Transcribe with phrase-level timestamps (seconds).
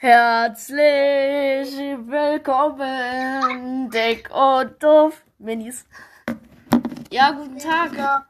[0.00, 1.74] Herzlich
[2.06, 5.86] willkommen, Dick und Doof Minis.
[7.10, 7.94] Ja, guten Tag.
[7.96, 8.24] Ja.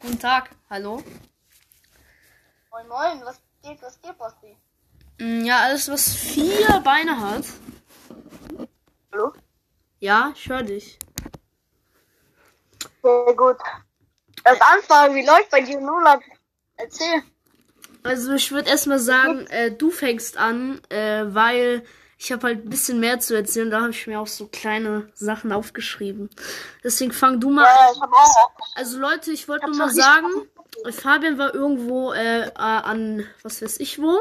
[0.00, 0.50] Guten Tag.
[0.70, 1.02] Hallo.
[2.70, 4.56] Moin Moin, was geht, was geht, Basti?
[5.18, 7.46] Mm, Ja, alles, was vier Beine hat.
[9.12, 9.32] Hallo?
[9.98, 11.00] Ja, ich höre dich.
[13.02, 13.56] Sehr gut.
[14.44, 16.20] Das Anfang, wie läuft bei dir Urlaub?
[16.76, 17.24] Erzähl.
[18.02, 21.84] Also ich würde erstmal sagen, äh, du fängst an, äh, weil
[22.18, 23.70] ich habe halt ein bisschen mehr zu erzählen.
[23.70, 26.30] Da habe ich mir auch so kleine Sachen aufgeschrieben.
[26.84, 28.50] Deswegen fang du mal Ja, auch.
[28.74, 30.28] Also Leute, ich wollte nur mal sagen,
[30.90, 34.20] Fabian war irgendwo äh, äh, an, was weiß ich wo.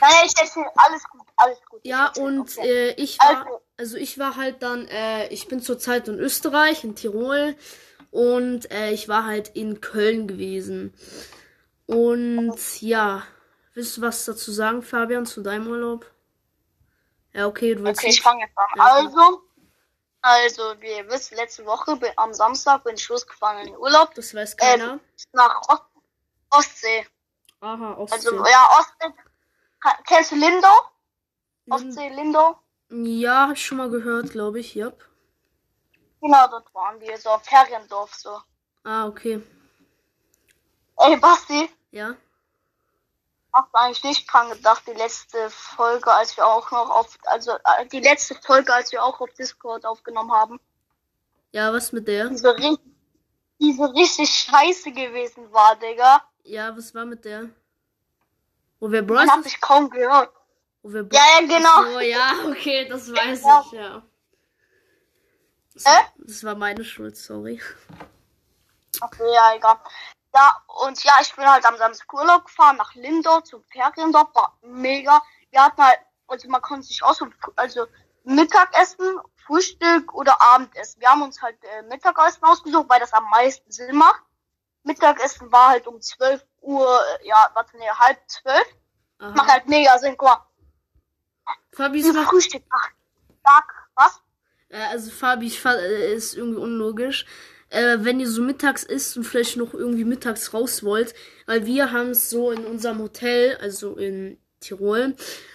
[0.00, 1.80] Nein, ich erzähl, alles gut, alles gut.
[1.82, 6.08] Ja, und äh, ich war, Also- also ich war halt dann, äh, ich bin zurzeit
[6.08, 7.54] in Österreich, in Tirol.
[8.10, 10.94] Und äh, ich war halt in Köln gewesen.
[11.88, 13.22] Und ja,
[13.72, 16.04] willst du was dazu sagen, Fabian, zu deinem Urlaub?
[17.32, 18.66] Ja, okay, du willst Okay, ich fange jetzt an.
[18.76, 19.42] Ja, Also,
[20.20, 24.12] also, wie ihr wisst, letzte Woche bin, am Samstag bin ich losgefahren in den Urlaub
[24.14, 24.92] Das weiß keiner.
[24.94, 25.00] Ähm,
[25.32, 25.82] nach Ost
[26.50, 27.06] Ostsee.
[27.60, 28.28] Aha, Ostsee.
[28.28, 29.14] Also, ja, Ostsee.
[30.06, 30.68] Kennst du Lindau?
[31.64, 32.58] Lind- Ostsee, Lindau?
[32.90, 34.92] ja, hab ich schon mal gehört, glaube ich, ja.
[36.20, 38.40] Genau, dort waren wir, so Feriendorf, so.
[38.84, 39.42] Ah, okay.
[40.98, 42.14] Ey, Basti, Ja.
[43.52, 47.52] Hast du eigentlich nicht dran gedacht, die letzte Folge, als wir auch noch auf, also
[47.52, 50.60] äh, die letzte Folge, als wir auch auf Discord aufgenommen haben,
[51.52, 52.28] Ja, was mit der?
[52.28, 52.78] die so, ri-
[53.58, 56.22] die so richtig scheiße gewesen war, Digga.
[56.44, 57.48] Ja, was war mit der?
[58.80, 59.28] Wo wir Bros.
[59.28, 60.32] hat sich kaum gehört.
[60.82, 61.92] Wo wir Ja, ja, genau.
[61.94, 63.62] So, ja, okay, das weiß Ja.
[63.66, 64.02] ich, ja.
[65.74, 66.04] Das, Äh?
[66.18, 67.60] das war meine Schuld, sorry.
[69.00, 69.78] Okay, ja, egal.
[70.34, 74.58] Ja, und ja, ich bin halt am Samstag Urlaub gefahren nach Lindau zum Feriendorf, war
[74.62, 75.22] mega.
[75.50, 77.86] Wir hatten halt, also man konnte sich aussuchen, also
[78.24, 81.00] Mittagessen, Frühstück oder Abendessen.
[81.00, 84.22] Wir haben uns halt äh, Mittagessen ausgesucht, weil das am meisten Sinn macht.
[84.82, 88.66] Mittagessen war halt um 12 Uhr, äh, ja, warte, nee, halb zwölf.
[89.18, 90.46] Macht halt mega Sinn, guck mal.
[91.72, 92.90] Fabi, ist Frühstück, ach,
[93.42, 94.20] Tag, was?
[94.68, 97.24] äh, also Fabi, ich äh, ist irgendwie unlogisch.
[97.70, 101.14] Äh, wenn ihr so mittags isst und vielleicht noch irgendwie mittags raus wollt,
[101.46, 105.14] weil wir haben es so in unserem Hotel, also in Tirol,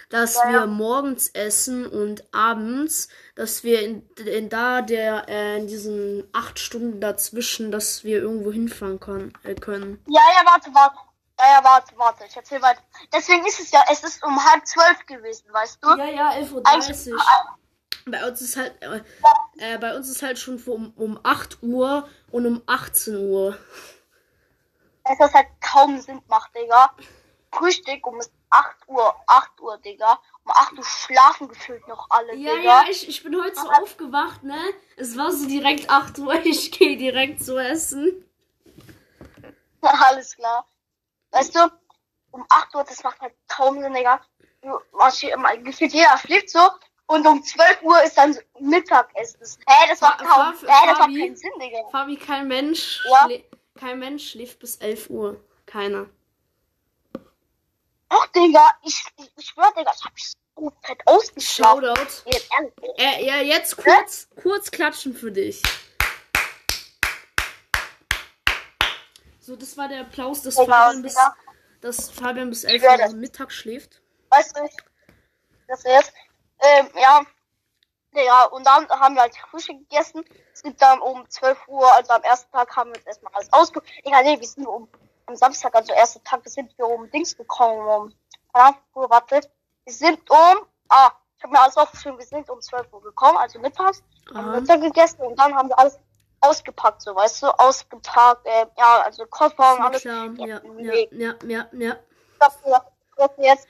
[0.09, 5.67] dass Ja, wir morgens essen und abends, dass wir in, in da der äh, in
[5.67, 9.99] diesen acht Stunden dazwischen, dass wir irgendwo hinfahren kann, äh, können.
[10.07, 10.95] Ja, ja, warte, warte.
[11.39, 12.79] Ja, ja, warte, warte, ich erzähl weiter.
[13.11, 15.89] Deswegen ist es ja, es ist um halb zwölf gewesen, weißt du?
[15.97, 17.19] Ja, ja, 11.30 Eigentlich- Uhr.
[18.05, 19.01] Bei uns ist halt, äh,
[19.57, 23.57] äh, bei uns ist halt schon um, um 8 Uhr und um 18 Uhr.
[25.05, 26.91] dass das halt kaum Sinn macht, Digga.
[27.51, 28.19] Frühstück um
[28.49, 30.19] 8 Uhr, 8 Uhr, Digga.
[30.43, 32.63] Um 8 Uhr schlafen gefühlt noch alle, Ja, Digga.
[32.63, 34.57] ja, ich, ich bin heute so aufgewacht, ne?
[34.97, 38.25] Es war so direkt 8 Uhr, ich gehe direkt so essen.
[39.81, 40.67] Alles klar.
[41.31, 41.59] Weißt du,
[42.31, 44.19] um 8 Uhr, das macht halt kaum Sinn, Digga.
[44.61, 46.59] Du, was hier immer, gefühlt jeder schläft so.
[47.07, 49.39] Und um 12 Uhr ist dann Mittagessen.
[49.67, 51.89] Hä, das macht kaum, hä, das macht keinen Sinn, Digga.
[51.91, 53.27] Fabi, kein Mensch, Ja?
[53.77, 55.43] kein Mensch schläft bis 11 Uhr.
[55.65, 56.07] Keiner.
[58.09, 61.83] Doch, Digga, ich, ich, ich schwör, Digga, ich hab mich so fett ausgeschlafen.
[61.83, 62.11] Shoutout.
[62.25, 62.73] Jetzt ehrlich.
[62.97, 65.61] Äh, ja, jetzt kurz, kurz klatschen für dich.
[69.39, 71.15] So, das war der Applaus, dass Digga, Fabian bis,
[71.81, 73.15] dass Fabian bis 11 schwör Uhr.
[73.15, 74.01] Mittag schläft.
[74.29, 74.61] Weißt du,
[75.67, 76.13] das jetzt,
[76.59, 77.21] ähm, ja,
[78.15, 80.23] ja, und dann haben wir halt Frühstück gegessen.
[80.53, 83.51] Es gibt dann um 12 Uhr, also am ersten Tag haben wir jetzt erstmal alles
[83.51, 83.89] ausgeguckt.
[84.03, 84.87] Egal, nee, wir sind um,
[85.25, 88.13] am Samstag, also erster Tag, sind wir um Dings gekommen, um,
[88.53, 89.41] Ahnung, warte,
[89.85, 93.37] wir sind um, ah, ich habe mir alles aufgeschrieben, wir sind um 12 Uhr gekommen,
[93.37, 94.03] also mittags,
[94.33, 94.51] haben.
[94.51, 95.99] Mittag gegessen und dann haben wir alles
[96.39, 100.01] ausgepackt, so, weißt du, ausgepackt, äh, ja, also Koffer und alles.
[100.01, 101.95] klar, ja, ja, ja, ja, ja.
[102.39, 102.92] dafür, jetzt,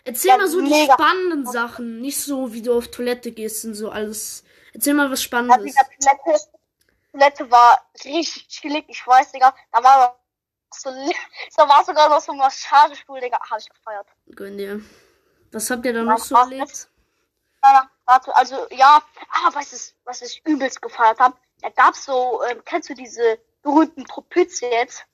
[0.03, 3.89] Erzähl mal so die spannenden Sachen, nicht so wie du auf Toilette gehst und so
[3.89, 4.43] alles.
[4.73, 5.63] Erzähl mal was Spannendes.
[5.63, 6.47] dieser Toilette,
[7.11, 9.53] Toilette war richtig chillig, ich weiß, Digga.
[9.71, 10.19] Da war
[10.73, 10.89] so,
[11.57, 13.39] da war sogar noch so ein Massagestuhl, Digga.
[13.49, 14.07] Hab ich gefeiert.
[14.35, 14.81] Gönn dir.
[15.51, 16.89] Was habt ihr da noch so erlebt?
[17.63, 21.37] Ja, warte, also, ja, ah, was ist, was ich übelst gefeiert habe.
[21.61, 25.05] Da gab's so, ähm, kennst du diese berühmten Propitze jetzt?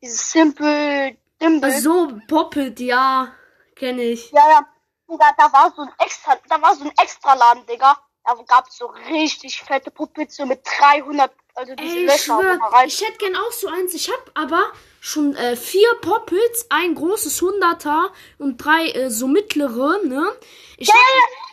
[0.00, 1.80] Dieses Simple Dimple.
[1.80, 3.34] So, Poppet, ja,
[3.76, 4.30] kenne ich.
[4.32, 4.66] Ja, ja.
[5.08, 7.96] Digga, da war so ein extra, da war so ein Extraladen, Digga.
[8.24, 12.88] Da gab's so richtig fette Propitze mit 300 Also diese Ey, ich Löcher, schwör, rein.
[12.88, 13.94] ich hätte gern auch so eins.
[13.94, 20.00] Ich hab aber schon äh, vier Poppets, ein großes Hunderter und drei äh, so mittlere,
[20.04, 20.32] ne?
[20.76, 20.96] Ich hab,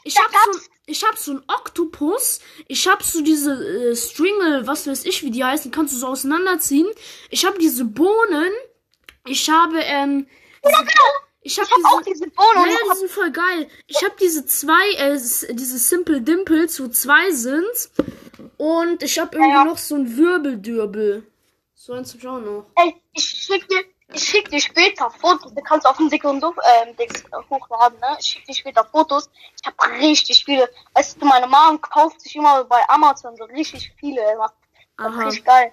[0.04, 2.40] ich da hab so, ich hab so einen Oktopus.
[2.68, 6.08] Ich hab so diese äh, Stringle, was weiß ich, wie die heißen, kannst du so
[6.08, 6.88] auseinanderziehen.
[7.30, 8.52] Ich hab diese Bohnen.
[9.28, 10.28] Ich habe, ähm,
[10.66, 10.86] diese,
[11.44, 12.56] ich hab Ich hab auch diese, diese Bohnen.
[12.56, 13.70] ja, ja, die sind voll geil.
[13.88, 15.14] Ich habe diese zwei, äh,
[15.54, 17.90] diese Simple Dimples, wo zwei sind.
[18.58, 19.66] Und ich habe irgendwie Ja, ja.
[19.66, 21.26] noch so ein Wirbeldürbel.
[21.76, 22.66] So eins ich auch noch.
[22.76, 25.54] ey, ich schick dir, ich schick dir später Fotos.
[25.54, 26.54] Du kannst auf dem Sekundum,
[26.86, 28.16] ähm, Dings, äh, hochladen, ne?
[28.20, 29.30] Ich schick dir später Fotos.
[29.62, 30.70] Ich hab richtig viele.
[30.94, 34.22] Weißt du, meine Mom kauft sich immer bei Amazon so richtig viele.
[34.38, 34.54] macht-
[34.98, 35.72] Das ist richtig geil.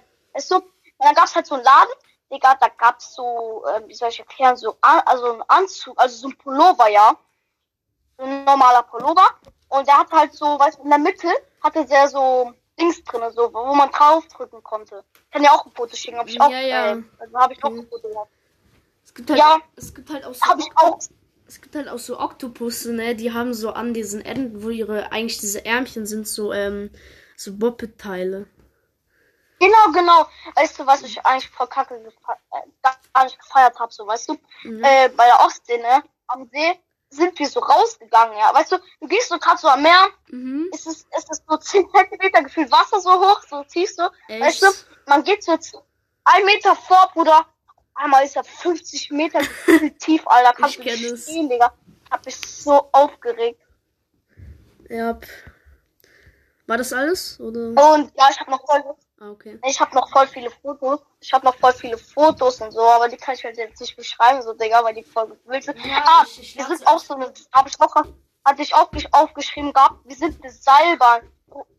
[0.49, 0.55] Du?
[0.55, 0.63] Und
[0.99, 1.91] dann gab's halt so einen Laden,
[2.31, 6.15] Digga, da gab's so, ähm, wie soll ich erklären, so, an, also ein Anzug, also
[6.15, 7.15] so ein Pullover, ja.
[8.17, 9.25] So ein normaler Pullover.
[9.69, 11.27] Und der hat halt so, weißt du, in der Mitte
[11.61, 15.03] hatte der so Dings drinne, so, wo man draufdrücken konnte.
[15.31, 16.91] Kann ja auch ein Foto schicken, hab ich auch, Ja, ja.
[16.93, 17.79] Äh, also habe ich auch Mhm.
[17.79, 18.29] ein Foto gemacht.
[19.03, 19.57] Es gibt halt, Ja.
[19.75, 20.99] es gibt halt auch Hab so, ich auch.
[21.47, 23.15] es gibt halt auch so Oktopusse, ne?
[23.15, 26.91] Die haben so an diesen Enden, wo ihre, eigentlich diese Ärmchen sind, so, ähm,
[27.35, 28.47] so Boppet-Teile.
[29.61, 30.25] Genau, genau.
[30.55, 34.37] Weißt du, was ich eigentlich voll kacke äh, gar nicht gefeiert habe, so, weißt du?
[34.63, 34.83] Mhm.
[34.83, 36.01] Äh, bei der Ostsee, ne?
[36.27, 36.79] Am See
[37.11, 38.51] sind wir so rausgegangen, ja.
[38.55, 40.67] Weißt du, du gehst so gerade so am Meer, Mhm.
[40.73, 44.09] ist es, ist es so 10 Zentimeter gefühlt Wasser so hoch, so tief so.
[44.27, 44.41] Echt?
[44.41, 44.67] Weißt du,
[45.05, 45.75] man geht so jetzt
[46.23, 47.45] ein Meter vor, Bruder.
[47.93, 50.53] Einmal ist er 50 Meter gefühlt tief, Alter.
[50.53, 51.71] Kannst Ich du nicht stehen, Digga.
[52.09, 53.61] Hab mich so aufgeregt.
[54.89, 55.19] Ja.
[56.65, 57.39] War das alles?
[57.39, 57.59] Oder?
[57.93, 59.59] Und ja, ich habe noch voll, Ah, okay.
[59.65, 60.99] ich habe noch voll viele Fotos.
[61.19, 63.95] Ich habe noch voll viele Fotos und so, aber die kann ich halt jetzt nicht
[63.95, 65.77] beschreiben, so Digga, weil die voll wild sind.
[65.85, 68.91] Ja, ah, ich- ich wir sind auch so eine, habe ich auch, hatte ich auch
[68.91, 71.21] gesch- aufgeschrieben gehabt, wir sind eine Seilbahn.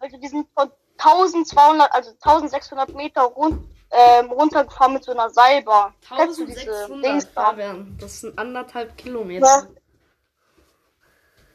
[0.01, 5.95] Also wir sind von 1200, also 1600 Meter rund, ähm, runtergefahren mit so einer Seilbahn.
[6.17, 7.45] Kennst du diese 1600 Dings da?
[7.47, 7.97] Fabian.
[8.01, 9.47] Das sind anderthalb Kilometer.
[9.47, 9.67] Ja.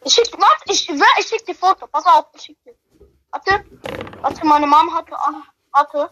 [0.03, 2.75] Ich schick, warte, ich, ich schick dir Foto, pass auf, ich schick dir.
[3.31, 3.65] Warte,
[4.21, 6.11] warte, meine Mom hatte, ah, warte,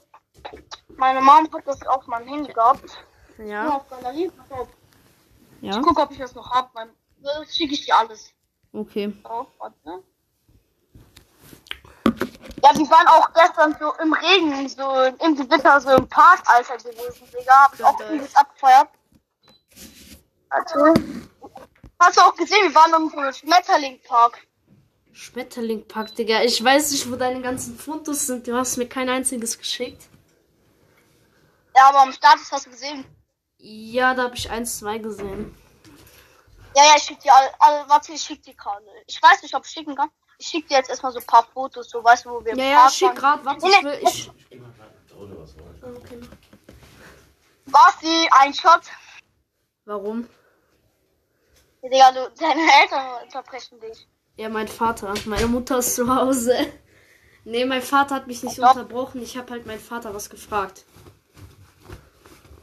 [0.98, 2.98] meine Mom hat das auf meinem Handy gehabt.
[3.38, 3.46] Ja.
[3.46, 3.76] Ja.
[3.76, 4.32] Auf Galerie.
[5.62, 5.72] Ja.
[5.72, 6.90] Ich guck, ob ich das noch hab, mein,
[7.22, 8.32] das schicke ich dir alles.
[8.74, 9.14] Okay.
[9.24, 10.04] Auf, warte.
[12.64, 16.78] Ja, wir waren auch gestern so im Regen, so im Gewitter, so im Park, Alter,
[16.78, 17.64] gewesen, Digga.
[17.64, 18.90] Hab ich auch vieles abgefeiert.
[20.50, 20.94] Warte.
[22.00, 24.48] Hast du auch gesehen, wir waren im so Schmetterlingpark.
[25.16, 26.44] Schmetterlingpack, Digga.
[26.44, 28.46] Ich weiß nicht, wo deine ganzen Fotos sind.
[28.48, 30.10] Du hast mir kein einziges geschickt.
[31.74, 33.06] Ja, aber am Status hast du gesehen.
[33.58, 35.56] Ja, da habe ich eins, zwei gesehen.
[36.76, 38.86] Ja, ja, ich schick dir alle, alle warte, ich schick dir gerade.
[39.08, 40.10] Ich weiß nicht, ob ich schicken kann.
[40.38, 42.66] Ich schick dir jetzt erstmal so ein paar Fotos, so weißt du, wo wir Ja,
[42.66, 43.46] ja, Park schick grad.
[43.46, 44.00] Warte, Nee, ich will.
[44.04, 44.32] Ich.
[45.82, 46.22] Okay.
[47.68, 48.82] Basti, ein Shot.
[49.86, 50.28] Warum?
[51.84, 54.06] Ja, Digga, du, deine Eltern unterbrechen dich.
[54.38, 55.14] Ja, mein Vater.
[55.26, 56.56] Meine Mutter ist zu Hause.
[57.46, 58.72] Nee, mein Vater hat mich nicht Ja.
[58.72, 59.22] unterbrochen.
[59.22, 60.84] Ich habe halt meinen Vater was gefragt.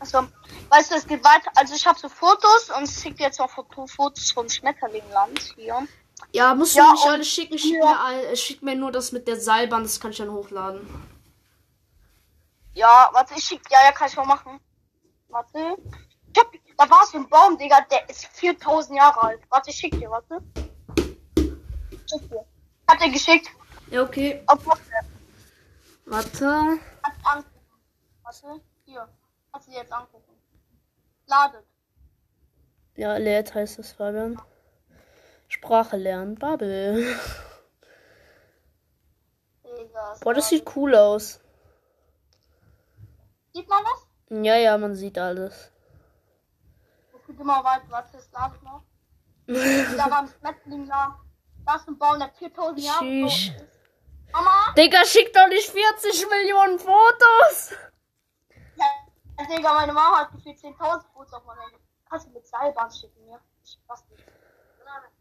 [0.01, 0.27] Also,
[0.69, 1.51] weißt du, es geht weiter.
[1.55, 5.39] Also ich habe so Fotos und ich schick dir jetzt auch Fo- Fotos vom Schmetterlingland
[5.55, 5.87] hier.
[6.33, 7.59] Ja, musst Ja, du nicht und- alles schicken.
[7.59, 7.85] Schick, Ja.
[7.87, 9.85] mir, all- schick mir nur das mit der Seilbahn.
[9.85, 10.87] Das kann ich dann hochladen.
[12.75, 14.59] Ja, warte, ich schick, ja, ja, kann ich mal machen.
[15.29, 15.77] Warte.
[16.35, 19.43] Ich hab, da war so ein Baum, Digga, der ist 4000 Jahre alt.
[19.51, 20.39] Warte, ich schick dir, warte.
[22.13, 22.45] Schick dir.
[22.89, 23.49] Hat er geschickt.
[23.91, 24.43] Ja, okay.
[24.47, 24.75] Obwohl,
[26.07, 26.79] Warte.
[27.03, 27.45] hat.
[28.23, 29.09] Warte, hier.
[29.51, 30.33] Kannst du dir jetzt angucken.
[31.27, 31.65] Ladet.
[32.97, 34.41] Ja, lädt heißt das, Fabian.
[35.49, 36.35] Sprache lernen.
[36.35, 37.17] Bubble.
[40.21, 41.41] Boah, das sieht cool aus.
[43.55, 44.07] Sieht man was?
[44.45, 45.71] Ja, ja, man sieht alles.
[47.15, 48.83] Ich guck mal weiter, warte, es ladet noch.
[49.97, 51.22] Da war ein Schmetterling da.
[51.77, 53.33] Ist ein Baum, der 4000 Jahre alt Tschüss.
[53.33, 53.53] ist.
[54.33, 54.73] Mama?
[54.77, 57.73] Digga, schick doch nicht 40 Millionen Fotos.
[58.77, 58.87] Ja,
[59.47, 61.77] Digga, meine Mama hat gefühlt 10.000 Fotos auf meinem Handy.
[62.09, 63.39] Kannst du mit Seilbahn schicken, ja?
[63.65, 64.25] Ich weiß nicht.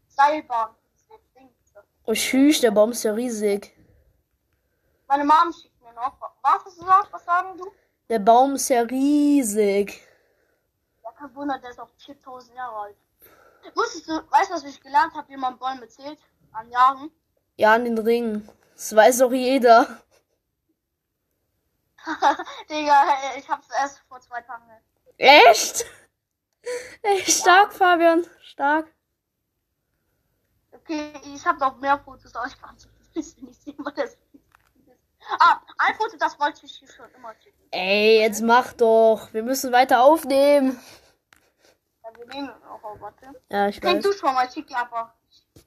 [0.08, 0.74] Seilbahn.
[1.08, 1.50] Das Ding.
[2.04, 3.74] Oh, tschüss, der Baum ist ja riesig.
[5.08, 6.18] Meine Mom schickt mir noch.
[6.42, 7.08] Was hast du gesagt?
[7.12, 7.70] Was sagen du?
[8.08, 10.00] Der Baum ist ja riesig.
[11.02, 12.96] Ja, kein Wunder, der ist auch 4000 Jahre alt.
[13.74, 16.18] Wusstest du, weißt du, was ich gelernt habe, wie man Bäume zählt?
[16.52, 17.10] An Jahren?
[17.56, 18.48] Ja, an den Ring.
[18.74, 19.86] Das weiß doch jeder.
[22.68, 23.04] Digga,
[23.36, 24.64] ich hab's erst vor zwei Tagen.
[25.18, 25.84] Echt?
[27.02, 28.26] Echt stark, Fabian.
[28.42, 28.92] Stark.
[30.72, 34.18] Okay, ich habe noch mehr Fotos, aber ich kann es nicht sehen, was das ist.
[35.38, 37.58] Ah, ein Foto, das wollte ich dir schon immer schicken.
[37.70, 39.32] Ey, jetzt mach doch.
[39.32, 40.80] Wir müssen weiter aufnehmen.
[42.02, 43.30] Ja, wir nehmen auch, warte.
[43.48, 44.04] Ja, ich Denk weiß.
[44.04, 45.14] du schon mal, schick dir einfach.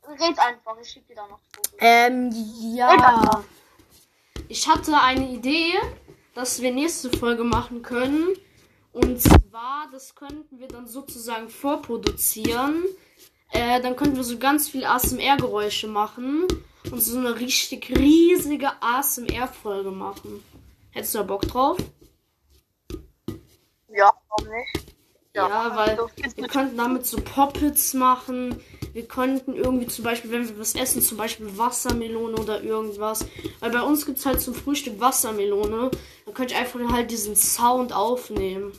[0.08, 1.74] Red einfach, ich schick dir da noch Fotos.
[1.80, 2.32] Ähm,
[2.76, 3.44] ja.
[4.48, 5.74] Ich hatte eine Idee,
[6.34, 8.36] dass wir nächste Folge machen können.
[8.92, 12.84] Und zwar, das könnten wir dann sozusagen vorproduzieren.
[13.52, 16.48] Äh, dann könnten wir so ganz viel ASMR-Geräusche machen
[16.92, 20.44] und so eine richtig riesige ASMR-Folge machen.
[20.92, 21.78] Hättest du da Bock drauf?
[23.90, 24.96] Ja, warum nicht?
[25.34, 28.62] Ja, weil so wir könnten damit so Poppets machen.
[28.96, 33.26] Wir könnten irgendwie zum Beispiel, wenn wir was essen, zum Beispiel Wassermelone oder irgendwas.
[33.60, 35.92] Weil bei uns gibt es halt zum Frühstück Wassermelone.
[36.24, 38.72] Dann könnte ich einfach halt diesen Sound aufnehmen.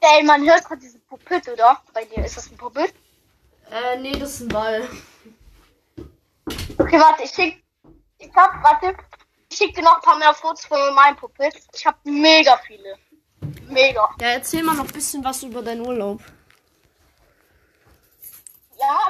[0.00, 1.78] Ey, man hört gerade diese Puppet, oder?
[1.92, 2.94] Bei dir ist das ein Puppet?
[3.70, 4.88] Äh, nee, das ist ein Ball.
[6.78, 7.62] Okay, warte, ich schick.
[8.16, 8.96] Ich hab, warte.
[9.50, 11.66] Ich schick dir noch ein paar mehr Fotos von meinen Puppets.
[11.74, 12.96] Ich hab mega viele.
[13.68, 14.08] Mega.
[14.22, 16.22] Ja, erzähl mal noch ein bisschen was über deinen Urlaub.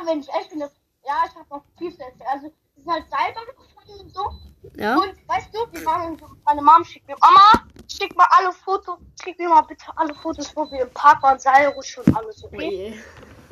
[0.06, 0.72] Wenn ich echt bin, das.
[1.04, 2.28] Ja, ich hab noch viel zu erzählen.
[2.32, 4.30] Also, es ist halt Seilbahn gefahren und so.
[4.74, 4.96] Ja?
[4.96, 8.98] Und weißt du, wir waren so, meine Mom schickt mir, Mama, schick mal alle Fotos,
[9.22, 12.56] schick mir mal bitte alle Fotos, wo wir im Park waren, Seilrutsche und alles, okay?
[12.56, 13.00] Nee.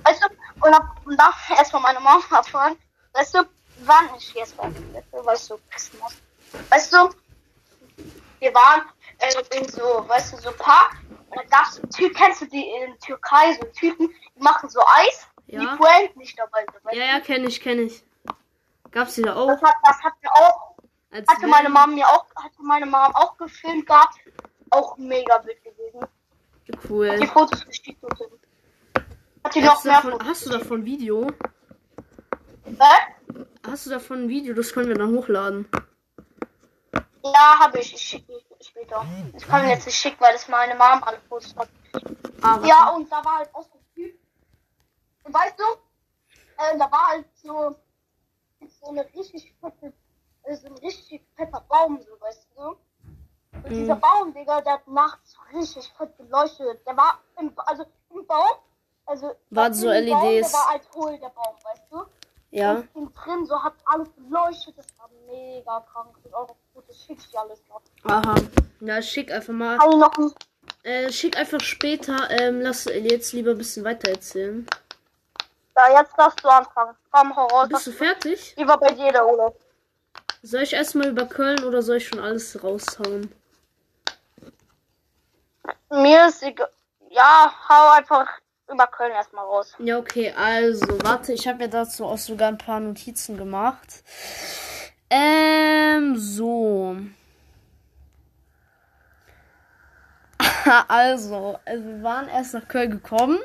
[0.04, 0.28] Weißt du,
[0.66, 2.76] und dann, und dann erstmal meine Mom abfahren,
[3.12, 3.38] weißt du,
[3.78, 6.14] wir waren nicht jetzt bei weißt du, weißt du, Christmas.
[6.68, 7.10] Weißt du,
[8.40, 8.82] wir waren
[9.18, 10.96] äh, in so, weißt du, so Park,
[11.30, 14.80] und da gab's einen Typ, kennst du die in Türkei, so Typen, die machen so
[14.80, 15.60] Eis, Ja.
[15.60, 18.04] die Brand nicht dabei sind, Ja, ja, kenne ich, kenne ich.
[18.90, 19.48] Gab's die da auch?
[19.48, 20.74] Das hat, das hat mir auch
[21.10, 24.14] Als hatte wenn- meine Mom mir auch, hatte meine Mom auch gefilmt gehabt.
[24.70, 26.06] Auch mega wild gewesen.
[26.66, 27.26] Die Cool.
[27.28, 28.24] Fotos geschickt und so.
[29.44, 30.28] Hat die noch Hast du, mehr davon, Fotos?
[30.28, 31.26] hast du davon ein Video?
[32.64, 33.44] Hä?
[33.66, 34.54] Hast du davon ein Video?
[34.54, 35.68] Das können wir dann hochladen.
[37.24, 37.94] Ja, habe ich.
[37.94, 39.04] Ich schicke die später.
[39.36, 41.18] Ich kann jetzt nicht schicken, weil das meine Mom alle
[41.56, 41.68] hat.
[42.42, 42.60] Ah.
[42.64, 43.66] Ja, und da war halt auch.
[45.24, 45.64] Und weißt du,
[46.58, 47.74] äh, da war halt so,
[48.80, 49.92] so eine richtig fette,
[50.44, 52.62] äh, so ein richtig fetter Baum, so weißt du.
[52.62, 53.74] Und Mhm.
[53.74, 56.86] dieser Baum, Digga, der hat nachts richtig fett beleuchtet.
[56.86, 58.58] Der war im, also im Baum,
[59.06, 60.50] also in so dem Baum, LEDs.
[60.50, 62.04] der war als hohl, der Baum, weißt du.
[62.50, 62.72] Ja.
[62.72, 66.14] Und innen drin so hat alles beleuchtet, das war mega krank.
[66.24, 66.32] Und
[66.74, 67.80] gut, das schick ich dir alles noch.
[68.04, 68.34] Aha.
[68.80, 69.78] Ja, schick einfach mal.
[69.80, 70.32] Ein
[70.82, 72.30] Äh, schick einfach später.
[72.30, 74.66] Ähm, lass jetzt lieber ein bisschen weiter erzählen.
[75.76, 76.94] Ja, jetzt darfst du anfangen.
[77.10, 77.68] Komm, raus.
[77.68, 78.54] Bist du fertig?
[78.56, 79.58] Wie war bei dir der Urlaub?
[80.42, 83.34] Soll ich erstmal über Köln oder soll ich schon alles raushauen?
[85.90, 86.68] Mir ist egal.
[87.10, 88.26] Ja, hau einfach
[88.70, 89.74] über Köln erstmal raus.
[89.78, 94.02] Ja, okay, also, warte, ich habe mir dazu auch sogar ein paar Notizen gemacht.
[95.10, 96.96] Ähm, so.
[100.88, 103.38] also, äh, wir waren erst nach Köln gekommen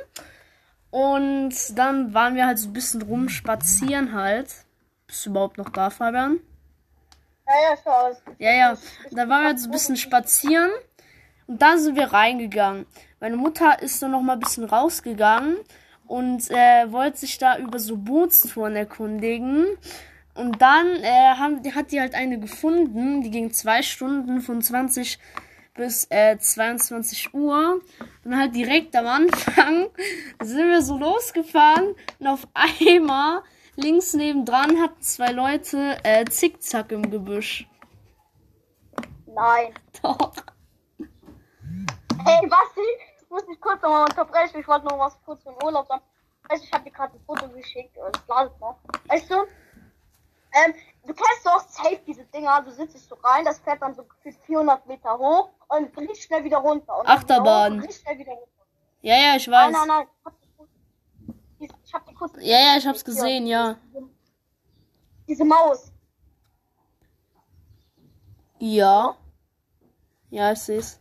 [0.91, 4.65] und dann waren wir halt so ein bisschen rumspazieren halt.
[5.07, 6.39] Bist du überhaupt noch da, Fabian?
[7.47, 8.33] Ja, ja, schau.
[8.37, 8.77] Ja, ja.
[9.11, 10.69] Da waren wir halt so ein bisschen spazieren
[11.47, 12.85] und dann sind wir reingegangen.
[13.19, 15.57] Meine Mutter ist dann noch mal ein bisschen rausgegangen
[16.07, 19.65] und äh, wollte sich da über so Bootstouren erkundigen.
[20.35, 25.19] Und dann äh, haben, hat die halt eine gefunden, die ging zwei Stunden von 20
[25.79, 27.81] bis äh, 22 Uhr.
[28.25, 29.87] Und halt direkt am Anfang
[30.43, 33.41] sind wir so losgefahren und auf einmal
[33.77, 37.65] links nebendran hatten zwei Leute äh, Zickzack im Gebüsch.
[39.25, 39.73] Nein.
[40.03, 40.33] Doch.
[42.25, 42.81] Hey, Basti,
[43.21, 44.59] ich muss dich kurz nochmal unterbrechen.
[44.59, 46.03] Ich wollte noch was kurz vom Urlaub sagen.
[46.49, 48.79] Weißt du, ich habe dir gerade ein Foto geschickt es ladet noch.
[49.07, 49.45] Weißt du,
[50.53, 50.73] ähm,
[51.05, 52.61] du kennst doch safe diese Dinger.
[52.63, 56.43] Du sitzt so rein, das fährt dann so gefühlt 400 Meter hoch und richtig schnell
[56.43, 56.99] wieder runter.
[56.99, 57.81] Und Achterbahn.
[57.83, 58.47] hoch schnell wieder runter.
[59.01, 59.85] Ja, ja, ich Nein, weiß.
[59.85, 60.07] nein, nein.
[61.59, 62.33] Ich hab Ich hab die kurz.
[62.39, 63.77] Ja, ja, ich hab's gesehen, ja.
[65.27, 65.91] Diese, Maus.
[68.59, 69.15] Ja.
[70.29, 70.99] Ja, ich seh's.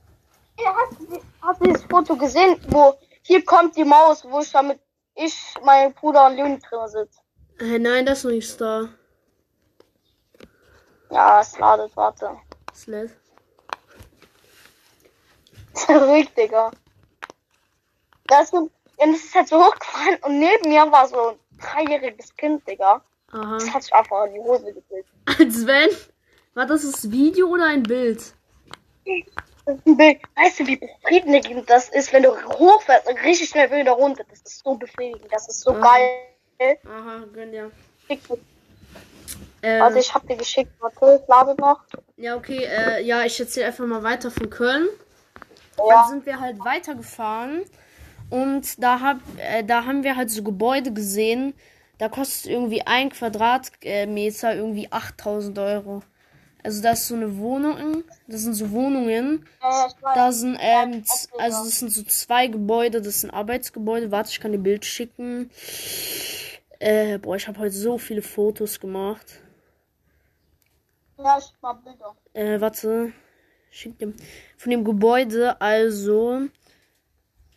[0.59, 4.51] Ja, hast, du, hast du dieses Foto gesehen, wo hier kommt die Maus, wo ich
[4.51, 4.81] damit
[5.15, 7.21] ich, mein Bruder und Leonie drin sitze?
[7.59, 8.89] Äh, nein, das ist noch nicht da.
[11.11, 12.37] Ja, es ladet, warte.
[12.75, 13.11] Sled.
[15.89, 16.71] Ruhig, Digga.
[18.27, 22.37] Das ist, und das ist halt so hochgefallen und neben mir war so ein dreijähriges
[22.37, 23.03] Kind, Digga.
[23.33, 23.55] Aha.
[23.59, 25.09] Das hat sich einfach in die Hose gekriegt.
[25.39, 25.91] Als wenn.
[26.55, 28.35] War das das Video oder ein Bild?
[29.05, 30.21] Das ist ein Bild.
[30.35, 34.25] Weißt du, wie befriedigend das ist, wenn du hochfährst und richtig schnell wieder runter?
[34.29, 35.33] Das ist so befriedigend.
[35.33, 35.81] Das ist so Mhm.
[35.83, 36.79] geil.
[36.85, 37.71] Aha, gönn ja.
[39.63, 40.71] Ähm, Warte, ich hab dir geschickt.
[40.81, 41.81] Warte, ich lade noch.
[42.17, 44.87] ja, okay, äh, ja, ich erzähle einfach mal weiter von Köln.
[45.77, 46.07] Dann Ja.
[46.09, 47.63] sind wir halt weitergefahren
[48.31, 51.55] und da, hab, äh, da haben wir halt so Gebäude gesehen.
[51.99, 56.03] Da kostet irgendwie ein Quadratmeter irgendwie 8000 Euro.
[56.63, 59.47] Also das ist so eine Wohnung, das sind so Wohnungen.
[60.15, 61.05] Da sind, ähm,
[61.39, 64.11] also das sind so zwei Gebäude, das sind Arbeitsgebäude.
[64.11, 65.51] Warte, ich kann dir Bild schicken.
[66.81, 69.41] Äh, boah, ich habe heute so viele Fotos gemacht.
[71.19, 72.17] Ja, ich mal Bilder.
[72.33, 73.13] Äh, warte.
[73.71, 74.15] Schick dem.
[74.57, 76.43] Von dem Gebäude, also.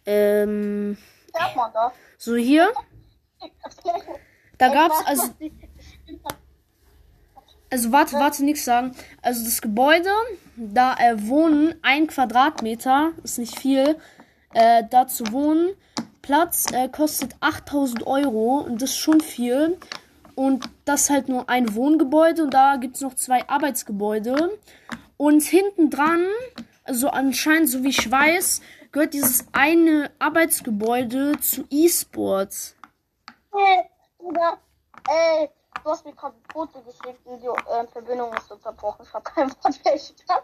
[0.05, 0.97] Ähm.
[1.31, 1.93] Sag mal da.
[2.17, 2.71] So hier.
[4.57, 5.23] Da gab's, also,
[7.71, 8.95] also warte, warte, nichts sagen.
[9.21, 10.11] Also das Gebäude,
[10.55, 13.97] da äh, wohnen ein Quadratmeter, ist nicht viel,
[14.53, 15.73] äh, da zu wohnen.
[16.21, 19.79] Platz äh, kostet 8000 Euro und das ist schon viel.
[20.41, 24.57] Und das ist halt nur ein Wohngebäude und da gibt's noch zwei Arbeitsgebäude.
[25.15, 26.25] Und hinten dran,
[26.83, 32.75] also anscheinend, so wie ich weiß, gehört dieses eine Arbeitsgebäude zu E-Sports.
[34.17, 34.57] Bruder.
[35.07, 35.47] Ey,
[35.83, 39.05] du hast mir gerade ein Foto geschickt und die äh, Verbindung ist unterbrochen.
[39.07, 40.43] Ich hab kein Wort verstanden.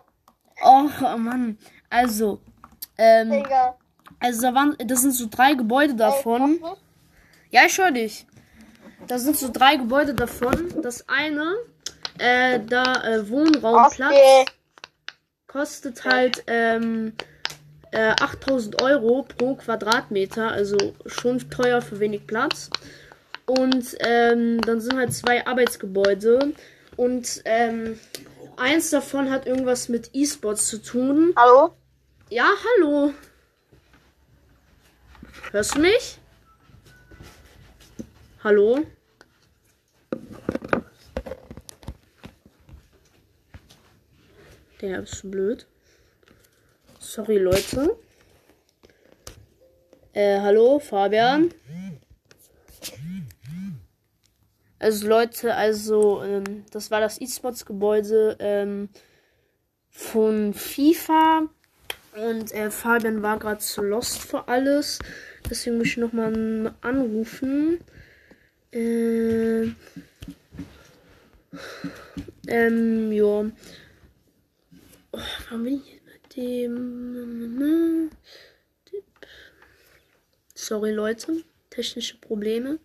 [0.63, 1.57] Och, oh Mann.
[1.89, 2.39] Also,
[2.99, 3.75] ähm, Digga.
[4.19, 6.59] also da waren, das sind so drei Gebäude davon.
[6.61, 6.77] Ey,
[7.49, 8.26] Ja, ich höre dich.
[9.07, 10.81] Da sind so drei Gebäude davon.
[10.81, 11.55] Das eine,
[12.17, 14.45] äh, da äh, Wohnraumplatz Okay.
[15.47, 17.13] kostet halt ähm,
[17.91, 22.69] äh, 8000 Euro pro Quadratmeter, also schon teuer für wenig Platz.
[23.45, 26.53] Und ähm, dann sind halt zwei Arbeitsgebäude
[26.97, 27.97] und ähm,
[28.57, 31.33] eins davon hat irgendwas mit E-Sports zu tun.
[31.37, 31.73] Hallo?
[32.29, 33.13] Ja, hallo.
[35.51, 36.19] Hörst du mich?
[38.43, 38.85] Hallo?
[44.81, 45.65] Der ist blöd.
[46.99, 47.97] Sorry, Leute.
[50.13, 51.51] Äh, hallo, Fabian.
[54.77, 58.89] Also, Leute, also, ähm, das war das E-Sports-Gebäude ähm,
[59.89, 61.49] von FIFA.
[62.15, 64.99] Und äh, Fabian war gerade zu lost für alles.
[65.49, 67.79] Deswegen muss ich nochmal anrufen.
[68.71, 69.71] Äh,
[72.47, 73.45] ähm, ja.
[75.17, 78.11] Oh, warum bin ich mit dem.
[80.53, 81.43] Sorry, Leute.
[81.71, 82.77] Technische Probleme.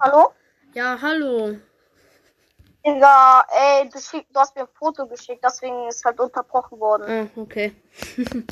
[0.00, 0.32] Hallo?
[0.72, 1.58] Ja, hallo.
[2.84, 7.04] Digga, ey, du, schick, du hast mir ein Foto geschickt, deswegen ist halt unterbrochen worden.
[7.06, 7.74] Ah, okay.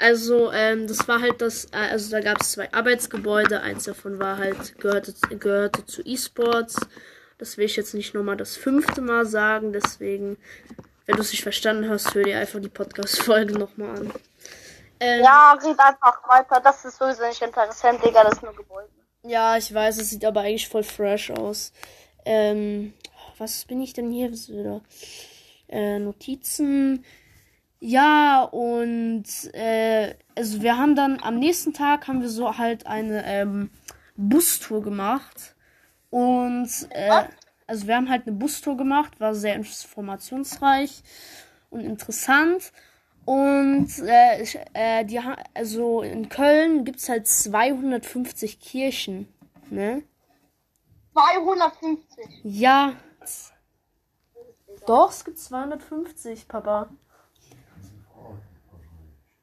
[0.00, 4.18] also, ähm, das war halt das, äh, also da gab es zwei Arbeitsgebäude, eins davon
[4.18, 6.76] war halt, gehörte, gehörte zu E-Sports.
[7.38, 10.36] Das will ich jetzt nicht nochmal das fünfte Mal sagen, deswegen,
[11.06, 14.12] wenn du es nicht verstanden hast, hör dir einfach die Podcast-Folge nochmal an.
[15.00, 16.60] Ähm, Ja, red einfach weiter.
[16.60, 18.88] Das ist sowieso nicht interessant, Digga, das ist nur Gebäude.
[19.22, 21.72] Ja, ich weiß, es sieht aber eigentlich voll fresh aus.
[22.24, 22.94] Ähm,
[23.38, 24.80] was bin ich denn hier wieder?
[25.68, 27.04] Äh, Notizen.
[27.80, 33.24] Ja, und äh, also wir haben dann am nächsten Tag haben wir so halt eine
[33.26, 33.70] ähm,
[34.16, 35.54] Bustour gemacht.
[36.10, 37.24] Und äh,
[37.66, 41.02] also wir haben halt eine Bustour gemacht, war sehr informationsreich
[41.70, 42.72] und interessant.
[43.24, 45.20] Und äh, ich, äh, die,
[45.54, 49.28] also in Köln gibt's halt 250 Kirchen,
[49.70, 50.02] ne?
[51.12, 52.40] 250.
[52.42, 52.94] Ja.
[54.86, 56.90] Doch, es gibt 250, Papa.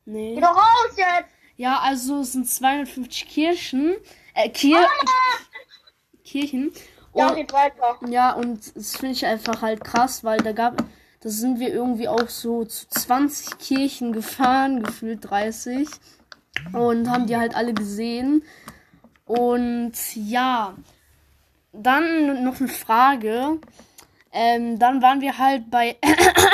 [0.06, 0.36] Nee.
[0.36, 1.30] Geh doch raus jetzt!
[1.56, 3.96] Ja, also es sind 250 Kirchen.
[4.34, 4.88] Äh, Kir
[6.24, 6.72] Kirchen.
[7.14, 8.00] Ja, Und, red weiter.
[8.08, 10.84] ja, und das finde ich einfach halt krass, weil da gab,
[11.22, 15.90] da sind wir irgendwie auch so zu 20 Kirchen gefahren, gefühlt 30.
[16.74, 18.44] Und haben die halt alle gesehen.
[19.26, 20.76] Und ja,
[21.74, 23.60] dann noch eine Frage.
[24.34, 25.98] Ähm, dann waren wir halt bei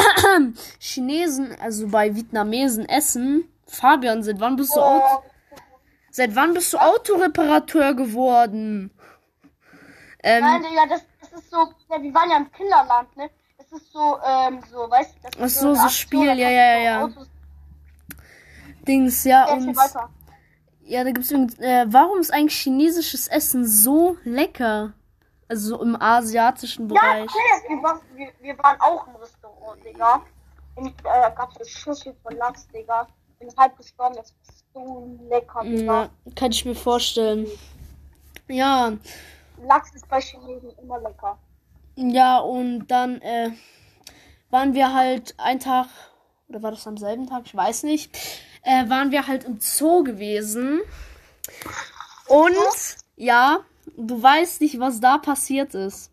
[0.80, 3.46] Chinesen, also bei Vietnamesen essen.
[3.68, 5.24] Fabian, seit wann bist du Auto,
[6.10, 8.92] seit wann bist du Autoreparateur geworden?
[10.28, 11.58] Ähm, Nein, Digga, das, das ist so,
[11.90, 13.30] ja, wir waren ja im Kinderland, ne?
[13.58, 16.50] Das ist so, ähm, so, weißt du, das ist Ach so, so Aktion, Spiel, ja,
[16.50, 17.04] ja, ja.
[17.06, 17.30] Autos-
[18.88, 19.76] Dings, ja, Ja, und
[20.82, 24.94] ja, da gibt's äh, warum ist eigentlich chinesisches Essen so lecker?
[25.50, 27.30] Also so im asiatischen Ja, Bereich.
[27.30, 30.22] okay, wir, waren, wir, wir waren auch im Restaurant, Digga.
[30.76, 33.08] Und äh, gab's eine Schüssel von Lachs, Digga.
[33.40, 36.04] Bin halb gestorben, das ist so lecker, Digga.
[36.04, 37.48] Ja, kann ich mir vorstellen.
[38.48, 38.94] Ja,
[39.64, 41.38] Lachs ist bei Chinesen immer lecker.
[41.96, 43.52] Ja, und dann äh,
[44.50, 45.88] waren wir halt ein Tag,
[46.48, 47.44] oder war das am selben Tag?
[47.46, 48.16] Ich weiß nicht.
[48.62, 50.82] Äh, waren wir halt im Zoo gewesen.
[52.28, 52.56] Und
[53.16, 53.62] ja,
[53.96, 56.12] du weißt nicht, was da passiert ist.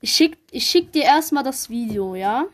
[0.00, 2.44] Ich schick, ich schick dir erstmal das Video, ja?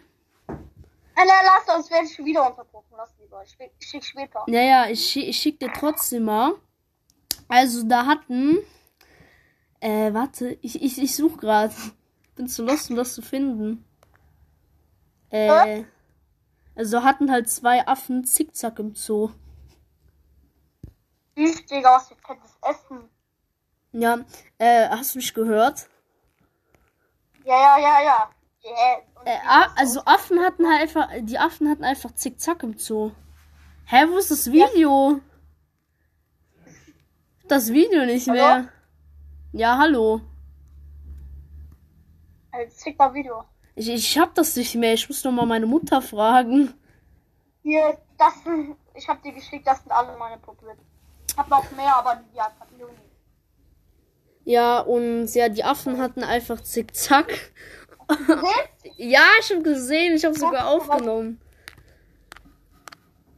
[0.47, 2.95] Nein, nein, lass uns, werde ich wieder unterbrochen.
[2.97, 3.43] Lass lieber.
[3.45, 4.45] Ich schick, später.
[4.47, 6.55] Ja, ja, ich, schick- ich schick dir trotzdem mal.
[7.49, 8.59] Also, da hatten.
[9.81, 11.73] Äh, warte, ich, ich, ich such grad.
[12.37, 13.85] Bin zu lost, um das zu finden.
[15.31, 15.85] Äh.
[16.77, 19.31] Also hatten halt zwei Affen zickzack im Zoo.
[21.37, 23.09] Tschüss, Digga, was für fettes Essen.
[23.93, 24.19] Ja,
[24.59, 25.89] äh, hast du mich gehört?
[27.45, 28.31] Ja, ja, ja, ja.
[28.65, 29.03] Yeah.
[29.27, 29.39] Äh,
[29.77, 33.13] also Affen hatten halt einfach, die Affen hatten einfach zickzack im Zoo.
[33.87, 35.21] Hä, wo ist das Video?
[37.49, 38.35] Das Video nicht Hallo?
[38.41, 38.69] mehr.
[39.53, 40.21] Ja, hallo.
[42.83, 43.45] Schick mal Video.
[43.75, 44.95] Ich, ich hab das nicht mehr.
[44.95, 46.73] Ich muss noch mal meine Mutter fragen.
[47.63, 50.69] Hier, das sind, ich hab dir geschickt, das sind alle meine Puppen.
[51.29, 52.93] Ich hab noch mehr, aber die hat Juni.
[54.45, 57.53] Ja, und ja, die Affen hatten einfach zickzack.
[58.97, 60.15] ja, ich hab gesehen.
[60.15, 61.41] Ich hab sogar aufgenommen.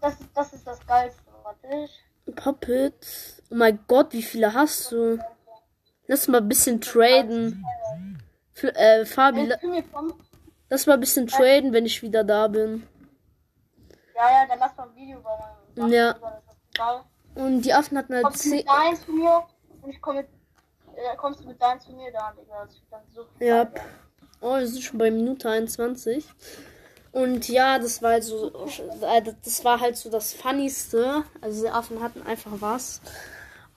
[0.01, 1.89] Das, ist- das ist das Geilste, warte.
[2.35, 3.36] Puppet.
[3.51, 5.19] Oh mein Gott, wie viele hast du?
[6.09, 7.65] Lass mal ein bisschen traden.
[8.55, 9.53] F äh, Fabi,
[10.69, 12.87] lass mal ein bisschen traden, wenn ich wieder da bin.
[14.15, 15.23] Ja, ja, dann lass mal ein Video
[15.77, 16.17] meinen Ja.
[17.35, 18.67] Und die Affen hatten halt Kommst du mit
[19.09, 19.45] mir?
[19.83, 20.29] Und ich komme mit,
[20.97, 22.67] äh, kommst du mit deinen zu mir da, Digga.
[23.13, 23.69] So Ja.
[24.41, 26.27] Oh, wir sind schon bei Minute 21.
[27.13, 28.67] Und ja, das war halt so,
[29.03, 31.25] äh, das war halt so das Funnigste.
[31.41, 33.01] Also die Affen hatten einfach was.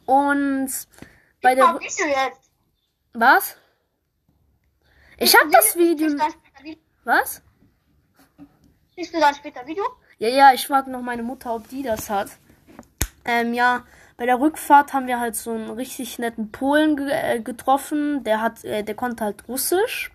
[0.09, 0.71] Und
[1.43, 2.49] bei der, Warum bist du jetzt?
[3.13, 3.55] was?
[5.19, 6.17] Ich hab das Video,
[7.03, 7.43] was?
[8.95, 9.83] Siehst du dann später Video?
[10.17, 12.31] Ja, ja, ich frage noch meine Mutter, ob die das hat.
[13.23, 13.83] Ähm, ja,
[14.17, 18.23] bei der Rückfahrt haben wir halt so einen richtig netten Polen ge äh, getroffen.
[18.23, 20.09] Der hat, äh, der konnte halt Russisch.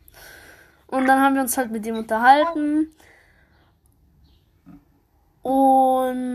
[0.88, 2.92] Und dann haben wir uns halt mit ihm unterhalten.
[5.42, 6.34] Und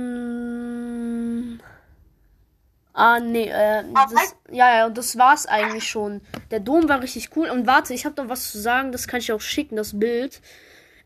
[2.94, 6.22] ah nee, äh, das, ja ja, und das war's eigentlich schon.
[6.52, 7.50] Der Dom war richtig cool.
[7.50, 8.92] Und warte, ich habe noch was zu sagen.
[8.92, 10.42] Das kann ich auch schicken, das Bild.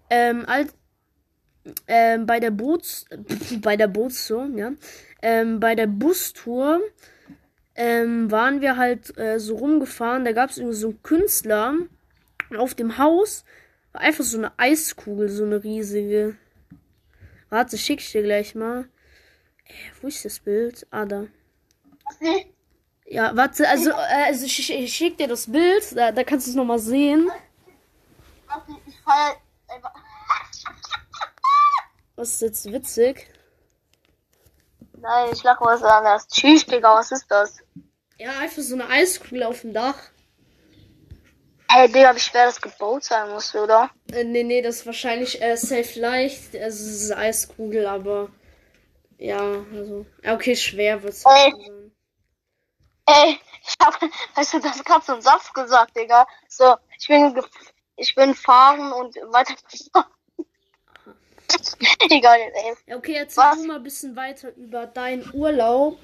[0.09, 0.73] Ähm, als
[1.87, 3.05] ähm, bei der Boots,
[3.61, 4.73] bei der Bootstour, ja,
[5.21, 6.81] ähm, bei der Bustour
[7.75, 10.25] ähm, waren wir halt äh, so rumgefahren.
[10.25, 11.75] Da gab es irgendwie so einen Künstler
[12.49, 13.45] und auf dem Haus
[13.93, 16.35] war einfach so eine Eiskugel, so eine riesige.
[17.49, 18.87] Warte, schick ich dir gleich mal.
[19.65, 20.85] Äh, wo ist das Bild?
[20.91, 21.27] Ah, da.
[23.05, 26.51] Ja, warte, also, äh, also ich, ich, schick dir das Bild, da, da kannst du
[26.51, 27.29] es nochmal sehen.
[28.47, 29.35] Warte, ich feier.
[29.67, 29.93] Ey, wa-
[32.15, 33.27] Was ist jetzt witzig?
[34.97, 36.27] Nein, ich lach was anderes.
[36.27, 37.57] Tschüss, Digga, was ist das?
[38.17, 39.97] Ja, einfach so eine Eiskugel auf dem Dach.
[41.75, 43.89] Ey, Digga, wie schwer das gebaut sein muss, oder?
[44.11, 46.55] Äh, nee, nee, das ist wahrscheinlich äh, safe leicht.
[46.55, 48.29] Also es ist Eiskugel, aber
[49.17, 49.39] ja,
[49.73, 50.05] also.
[50.25, 51.23] Okay, schwer wird's.
[51.25, 51.51] Ey.
[51.53, 51.82] nicht sein.
[53.05, 53.99] Ey, ich hab,
[54.35, 56.25] weißt du, das gerade so einen Satz gesagt, Digga.
[56.47, 57.41] So, ich bin,
[57.95, 59.55] ich bin fahren und weiter.
[62.09, 62.95] Egal, ey.
[62.95, 63.57] Okay, erzähl Was?
[63.61, 65.99] du mal ein bisschen weiter über deinen Urlaub,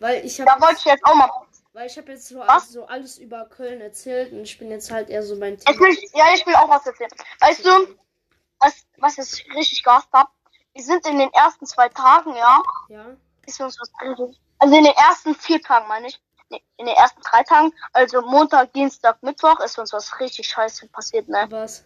[0.00, 1.30] weil ich Da habe wollte ich jetzt auch mal.
[1.72, 2.68] weil ich habe jetzt so, Was?
[2.70, 5.80] so alles über Köln erzählt und ich bin jetzt halt eher so Ich Thema.
[5.80, 7.10] will, ja, ich will auch was erzählen.
[7.40, 7.96] Weißt du,
[8.60, 10.30] was, was ich richtig gehasst hab?
[10.74, 12.62] Wir sind in den ersten zwei Tagen, ja.
[12.88, 13.06] Ja.
[13.46, 13.90] Ist uns was
[14.58, 16.20] Also in den ersten vier Tagen, meine ich.
[16.76, 21.28] In den ersten drei Tagen, also Montag, Dienstag, Mittwoch, ist uns was richtig scheiße passiert,
[21.28, 21.46] ne?
[21.50, 21.84] Was?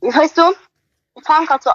[0.00, 0.54] Weißt du,
[1.14, 1.70] wir fahren gerade so,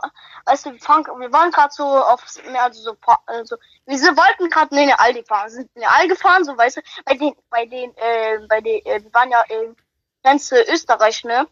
[0.45, 4.49] weißt du, wir fahren, wir waren gerade so aufs Meer, also so, also, wir wollten
[4.49, 7.35] gerade in den Aldi fahren, sind in den Aldi gefahren, so, weißt du, bei den,
[7.49, 9.75] bei den, äh, bei den, äh, wir waren ja in
[10.23, 11.47] Grenze Österreich, ne?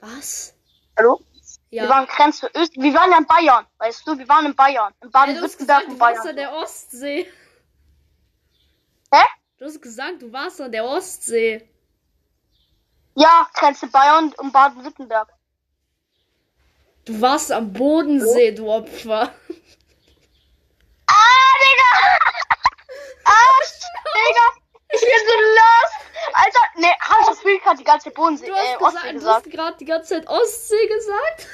[0.00, 0.54] Was?
[0.96, 1.20] Hallo?
[1.70, 1.84] Ja.
[1.84, 4.92] Wir waren Grenze Österreich, wir waren ja in Bayern, weißt du, wir waren in Bayern,
[5.02, 6.36] in Baden-Württemberg an Bayern.
[6.36, 7.30] der Ostsee.
[9.12, 9.22] Hä?
[9.58, 11.68] Du hast gesagt, du warst an der Ostsee.
[13.14, 15.28] Ja, Grenze Bayern und Baden-Württemberg.
[17.04, 19.34] Du warst am Bodensee, du Opfer.
[21.06, 22.18] Ah, Digga!
[23.24, 23.60] Ah,
[24.14, 24.46] Digga!
[24.92, 25.94] Ich bin so lost!
[26.32, 29.14] Alter, ne, hab ich das Bild gerade die ganze Bodensee, Du äh, hast, Ostsee gesagt,
[29.14, 29.44] du gesagt.
[29.46, 31.46] hast gerade die ganze Zeit Ostsee gesagt.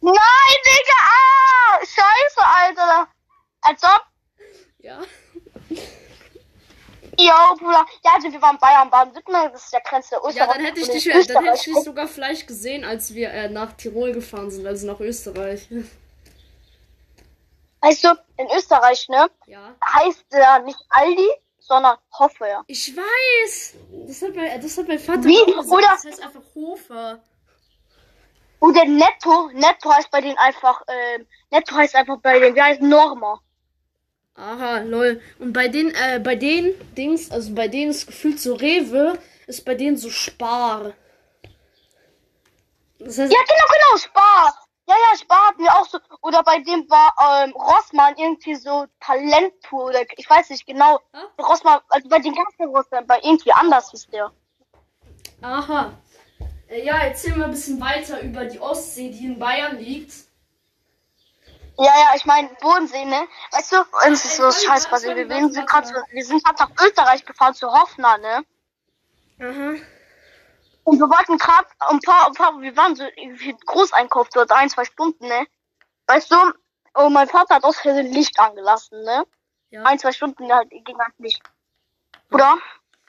[0.00, 0.98] Nein, Digga!
[1.00, 1.78] Ah!
[1.80, 3.08] Scheiße, Alter!
[3.60, 4.02] Als ob.
[4.78, 5.00] Ja.
[7.18, 7.86] Ja, Bruder.
[8.04, 10.48] Ja, also wir waren Bayern, Baden-Württemberg, das ist der Grenze Ja, Österreich.
[10.56, 13.72] dann hätte ich dich, dann hätte ich dich sogar vielleicht gesehen, als wir äh, nach
[13.74, 15.68] Tirol gefahren sind, also nach Österreich.
[17.80, 18.08] Weißt du,
[18.38, 19.74] in Österreich, ne, Ja.
[19.94, 21.28] heißt der nicht Aldi,
[21.60, 22.64] sondern Hofer.
[22.66, 23.74] Ich weiß!
[24.08, 25.44] Das hat mein, das hat mein Vater Wie?
[25.44, 25.68] gesagt.
[25.68, 27.20] Oder- Das heißt einfach Hofer.
[28.58, 32.62] Und der Netto, Netto heißt bei denen einfach, ähm, Netto heißt einfach bei denen, wie
[32.62, 33.40] heißt Norma.
[34.36, 35.20] Aha, lol.
[35.38, 39.64] Und bei den, äh, bei den Dings, also bei denen ist gefühlt so Rewe, ist
[39.64, 40.92] bei denen so Spar.
[42.98, 44.66] Das heißt, Ja, genau, genau, Spar.
[44.86, 45.98] Ja, ja, Spar hatten wir auch so.
[46.20, 51.00] Oder bei dem war ähm, Rossmann irgendwie so Talenttour oder ich weiß nicht genau.
[51.12, 51.22] Ah.
[51.42, 54.32] Rossmann, also bei den ganzen Rossmann, bei irgendwie anders hieß der.
[55.42, 55.92] aha.
[56.68, 60.12] Äh, ja, erzähl mal ein bisschen weiter über die Ostsee, die in Bayern liegt.
[61.76, 63.26] Ja, ja, ich meine Bodensee, ne?
[63.50, 65.16] Weißt du, uns ist so scheiß passiert.
[65.16, 68.44] Wir warte, sind gerade wir sind grad nach Österreich gefahren zu Hoffner, ne?
[69.40, 69.74] Aha.
[70.84, 74.68] Und wir wollten gerade ein paar, ein paar, wir waren so irgendwie Großeinkauf dort, ein,
[74.70, 75.46] zwei Stunden, ne?
[76.06, 76.36] Weißt du,
[76.94, 79.24] und mein Vater hat aus Versehen Licht angelassen, ne?
[79.70, 79.82] Ja.
[79.82, 81.42] Ein, zwei Stunden halt, ging halt nicht.
[82.30, 82.58] Oder?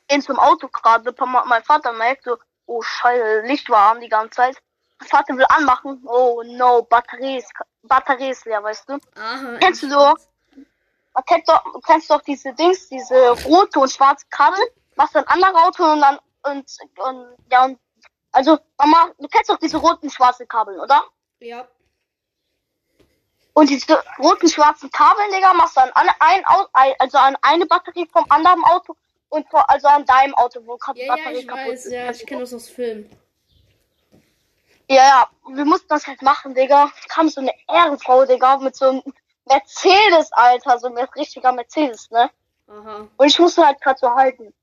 [0.08, 1.14] Gehen zum Auto gerade,
[1.46, 4.58] mein Vater merkt so, oh Scheiße, Licht war an die ganze Zeit.
[5.00, 7.52] Vater will anmachen, oh no, Batterie ist,
[7.84, 8.94] Batterie ist leer, weißt du?
[9.16, 9.58] Aha.
[9.60, 9.96] Kennst du so?
[9.96, 10.18] Doch,
[11.74, 14.60] du kennst doch diese Dings, diese rote und schwarze Kabel,
[14.96, 16.66] machst du ein anderes Auto und dann, und,
[16.98, 17.80] und, ja, und,
[18.32, 21.04] also, Mama, du kennst doch diese roten, schwarzen Kabel, oder?
[21.40, 21.68] Ja.
[23.54, 27.66] Und diese roten, schwarzen Kabel, Digga, machst du an eine, ein Auto, also an eine
[27.66, 28.96] Batterie vom anderen Auto
[29.30, 31.92] und also an deinem Auto, wo Ja, ja, Batterie ich kaputt weiß, ist.
[31.94, 33.10] ja, ich kenne das aus Film.
[34.90, 36.92] Ja, ja, wir mussten das halt machen, Digga.
[37.10, 39.04] Kam so eine Ehrenfrau, Digga, mit so einem
[39.46, 42.30] Mercedes, Alter, so ein richtiger Mercedes, ne?
[42.68, 43.08] Aha.
[43.18, 44.54] Und ich musste halt grad so halten.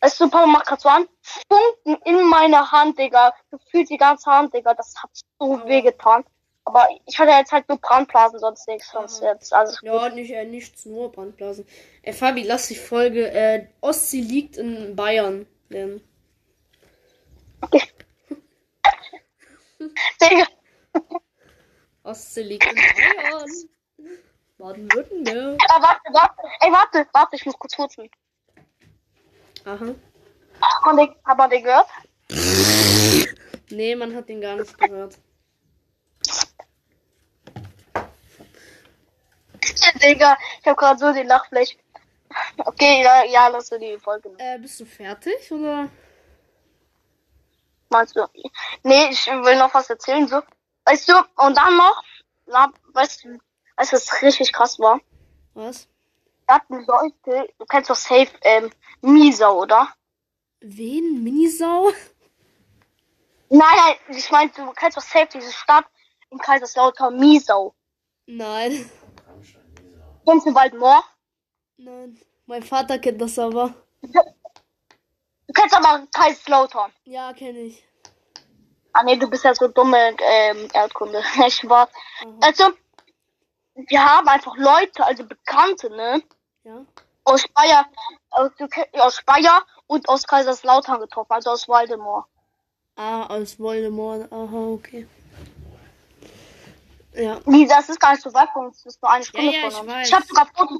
[0.00, 3.34] Weißt du, Papa macht grad so an, Funken in meiner Hand, Digga.
[3.50, 4.74] Gefühlt die ganze Hand, Digga.
[4.74, 5.60] Das hat so Oh.
[5.66, 6.24] weh getan.
[6.66, 9.32] Aber ich hatte jetzt halt nur Brandblasen, sonst nichts, sonst Aha.
[9.32, 9.82] jetzt gut.
[9.82, 11.66] Ja, nicht, äh, nichts, nur Brandblasen.
[12.02, 13.30] Äh, Fabi, lass die Folge.
[13.30, 15.46] Äh, Ostsee liegt in Bayern.
[15.70, 16.00] Ähm,
[20.20, 20.46] Digga,
[22.02, 23.50] Ostsee liegt in Bayern.
[24.58, 25.58] Baden-Württemberg.
[25.68, 28.08] ah, warte, warte, ey, warte, warte, ich muss kurz furzen.
[29.64, 29.94] Aha.
[30.84, 31.88] Man den, hat man den gehört?
[33.70, 35.18] Nee, man hat den gar nicht gehört.
[40.02, 41.76] Digga, ich hab grad so den Lachfleisch.
[42.58, 44.30] Okay, ja, ja, lass du die Folge.
[44.38, 45.88] Äh, bist du fertig oder?
[47.94, 48.26] Meinst du?
[48.82, 50.42] Nee, ich will noch was erzählen, so.
[50.84, 52.02] Weißt du, und dann noch,
[52.46, 53.38] na, weißt du,
[53.76, 55.00] weißt du, was richtig krass war?
[55.54, 55.86] Was?
[56.48, 59.94] Da hatten Leute, du kennst doch safe, ähm, Miesau, oder?
[60.60, 61.22] Wen?
[61.22, 61.92] Minisau?
[63.48, 65.84] Nein, nein, ich meine, du kennst doch safe diese Stadt
[66.30, 67.76] in Kaiserslautern, Miesau.
[68.26, 68.90] Nein.
[70.26, 71.04] Kennst du Waldmoor?
[71.76, 72.20] Nein.
[72.46, 73.72] Mein Vater kennt das aber.
[75.54, 76.92] Du kennst aber Kaiserslautern.
[77.04, 77.86] Ja, kenne ich.
[78.92, 81.22] Ah nee, du bist ja so dumme ähm, Erdkunde.
[81.46, 81.88] Ich war.
[82.22, 82.38] Aha.
[82.40, 82.64] Also,
[83.74, 86.22] wir haben einfach Leute, also Bekannte, ne?
[86.64, 86.84] Ja.
[87.24, 87.86] Aus Speyer,
[88.30, 92.28] aus, Speyer und aus Kaiserslautern getroffen, also aus Waldemar.
[92.96, 94.30] Ah, aus Voldemort.
[94.30, 95.08] Aha, okay.
[97.14, 97.40] Ja.
[97.44, 99.60] Nee, das ist gar nicht so weit von uns, das ist nur eine Stunde ja,
[99.62, 99.88] von ich uns.
[99.88, 100.08] weiß.
[100.08, 100.78] Ich habe sogar Fotos.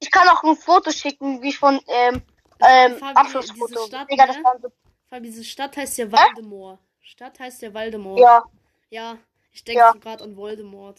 [0.00, 2.22] Ich kann auch ein Foto schicken, wie ich von ähm,
[2.60, 3.66] ähm, Fabi, Abschlussfoto.
[3.68, 4.44] diese Stadt, Digga, das ne?
[4.44, 4.68] war so,
[5.08, 6.78] Fabi, diese Stadt heißt ja Waldemort.
[7.00, 8.18] Stadt heißt ja Waldemort.
[8.18, 8.42] ja.
[8.90, 9.18] Ja,
[9.52, 9.92] ich denke Ja.
[9.92, 10.98] gerade an Voldemort.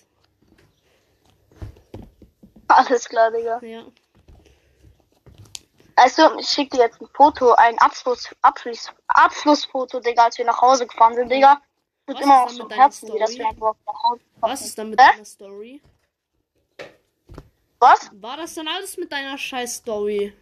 [2.68, 3.60] Alles klar, Digga.
[3.64, 3.84] Ja.
[5.96, 10.62] Also, ich schicke dir jetzt ein Foto, ein Abschluss, Abschluss, Abschlussfoto, Digga, als wir nach
[10.62, 11.62] Hause gefahren sind, Digga.
[12.08, 13.40] Tut Was immer ist noch so mit deiner Herzen, wie das Story?
[13.44, 15.12] wir einfach nach Hause Was ist dann mit Hä?
[15.12, 15.82] deiner Story?
[17.80, 18.10] Was?
[18.14, 20.34] War das dann alles mit deiner scheiß Story?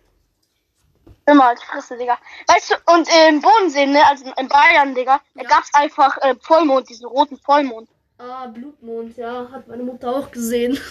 [1.28, 2.18] Immer als Fresse, Digga.
[2.48, 5.50] Weißt du, und im Bodensee, ne, also in Bayern, Digga, da Ja.
[5.50, 7.90] gab's einfach äh, Vollmond, diesen roten Vollmond.
[8.18, 10.80] Ah, Blutmond, ja, hat meine Mutter auch gesehen.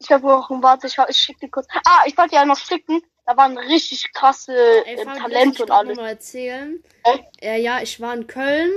[0.00, 1.66] Ich habe auch, warte, ich, ich schick dir kurz.
[1.84, 4.54] Ah, ich wollte ja noch schicken, da waren richtig krasse
[4.86, 5.96] äh, Talente und alles.
[5.96, 6.82] noch mal erzählen.
[7.04, 7.18] Äh?
[7.56, 8.70] Äh, ja, ich war in Köln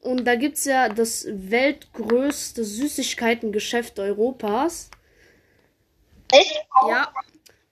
[0.00, 4.90] und da gibt's ja das weltgrößte Süßigkeitengeschäft Europas.
[6.32, 6.66] Echt?
[6.88, 7.12] Ja.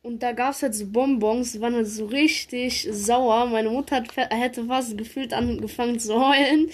[0.02, 3.46] Und da gab's halt so Bonbons, die waren halt so richtig sauer.
[3.46, 6.70] Meine Mutter hat, hätte fast gefühlt angefangen zu heulen,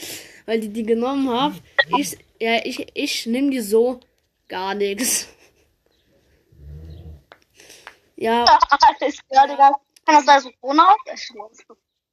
[0.47, 1.53] weil die die genommen hat.
[1.97, 4.01] Ich, ja, ich, ich nehme die so
[4.49, 5.29] gar nichts.
[8.17, 8.45] Ja,
[9.01, 9.73] Alles klar, Digga.
[10.05, 10.97] Kann das sein, so Corona auf?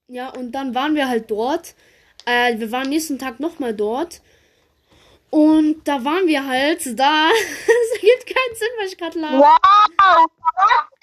[0.08, 1.76] ja, und dann waren wir halt dort.
[2.26, 4.22] Äh, wir waren nächsten Tag nochmal dort.
[5.30, 7.30] Und da waren wir halt da.
[7.94, 9.40] Es gibt keinen Sinn, was ich gerade lache.
[9.40, 10.28] Wow!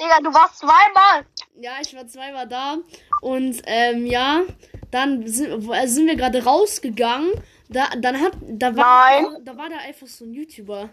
[0.00, 1.26] Digga, du warst zweimal.
[1.60, 2.78] Ja, ich war zweimal da.
[3.20, 4.42] Und ähm, ja,
[4.90, 7.32] dann sind, äh, sind wir gerade rausgegangen.
[7.68, 9.44] Da, dann hat, da war, Nein.
[9.44, 10.88] da war da einfach so ein YouTuber.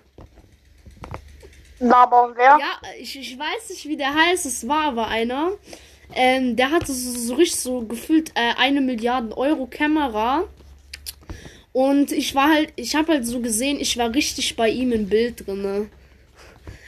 [1.80, 2.58] Aber wer?
[2.60, 4.46] Ja, ich, ich weiß nicht, wie der heißt.
[4.46, 5.52] Es war aber einer.
[6.14, 10.44] Ähm, der hatte so, so richtig so gefühlt äh, eine Milliarde Euro Kamera.
[11.74, 15.08] Und ich war halt, ich habe halt so gesehen, ich war richtig bei ihm im
[15.08, 15.90] Bild drinne.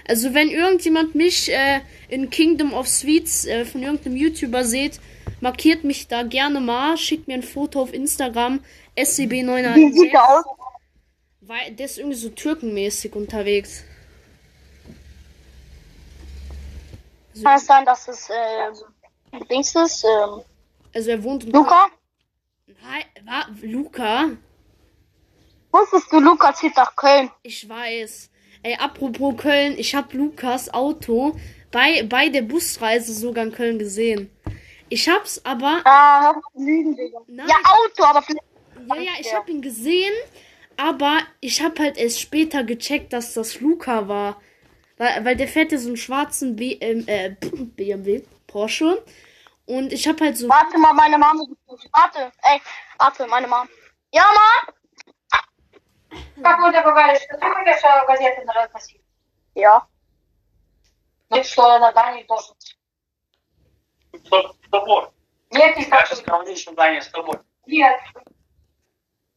[0.07, 4.99] Also wenn irgendjemand mich äh, in Kingdom of Sweets äh, von irgendeinem YouTuber seht,
[5.39, 8.59] markiert mich da gerne mal, schickt mir ein Foto auf Instagram
[8.95, 10.11] Wie sieht SCB916.
[10.11, 10.45] der aus?
[11.41, 13.83] Weil der ist irgendwie so türkenmäßig unterwegs.
[17.41, 20.03] Kann es sein, dass es äh, Dings ist?
[20.03, 20.41] Ähm,
[20.93, 21.87] Also er wohnt in Luca?
[22.67, 24.31] Nein, war Luca?
[25.73, 27.31] Wusstest du, Luca zieht nach Köln?
[27.41, 28.29] Ich weiß.
[28.61, 31.35] Ey, apropos Köln, ich hab Lukas Auto
[31.71, 34.29] bei, bei der Busreise sogar in Köln gesehen.
[34.89, 35.81] Ich hab's aber.
[35.83, 37.19] Ah, lügen, Digga.
[37.25, 37.47] Nein.
[37.47, 38.45] Ja, Auto, aber vielleicht.
[38.87, 40.13] Ja, ja, ich hab ihn gesehen,
[40.77, 44.39] aber ich hab halt erst später gecheckt, dass das Luca war.
[44.97, 47.31] Weil, weil der fährt ja so einen schwarzen B, ähm, äh,
[47.75, 49.03] BMW, Porsche.
[49.65, 50.47] Und ich hab halt so.
[50.49, 51.43] Warte mal, meine Mama.
[51.91, 52.61] Warte, ey,
[52.99, 53.67] warte, meine Mama.
[54.11, 54.75] Ja, Mom?
[56.41, 59.01] Как Луля говорит, что ты будешь э, газеты разносить?
[59.55, 59.85] Я.
[61.29, 62.55] Ну и что, на Дании должен?
[64.13, 65.09] С тобой.
[65.51, 65.87] Нет, не с.
[65.87, 67.39] Я же сказал, что Дания с тобой.
[67.65, 67.99] Нет.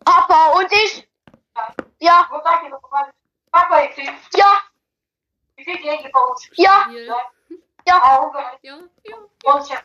[0.04, 1.06] Папа, он здесь?
[1.54, 1.74] Да.
[2.00, 2.26] Я.
[2.30, 3.14] Вот так его говорит.
[3.50, 4.02] Папа и ты.
[4.32, 4.62] Я.
[5.56, 6.52] И ты деньги получишь.
[6.56, 6.86] Я.
[7.08, 7.30] Да.
[7.84, 8.00] Я.
[8.02, 8.60] А он говорит.
[8.62, 8.78] Я.
[9.04, 9.16] Я.
[9.44, 9.84] Он сейчас.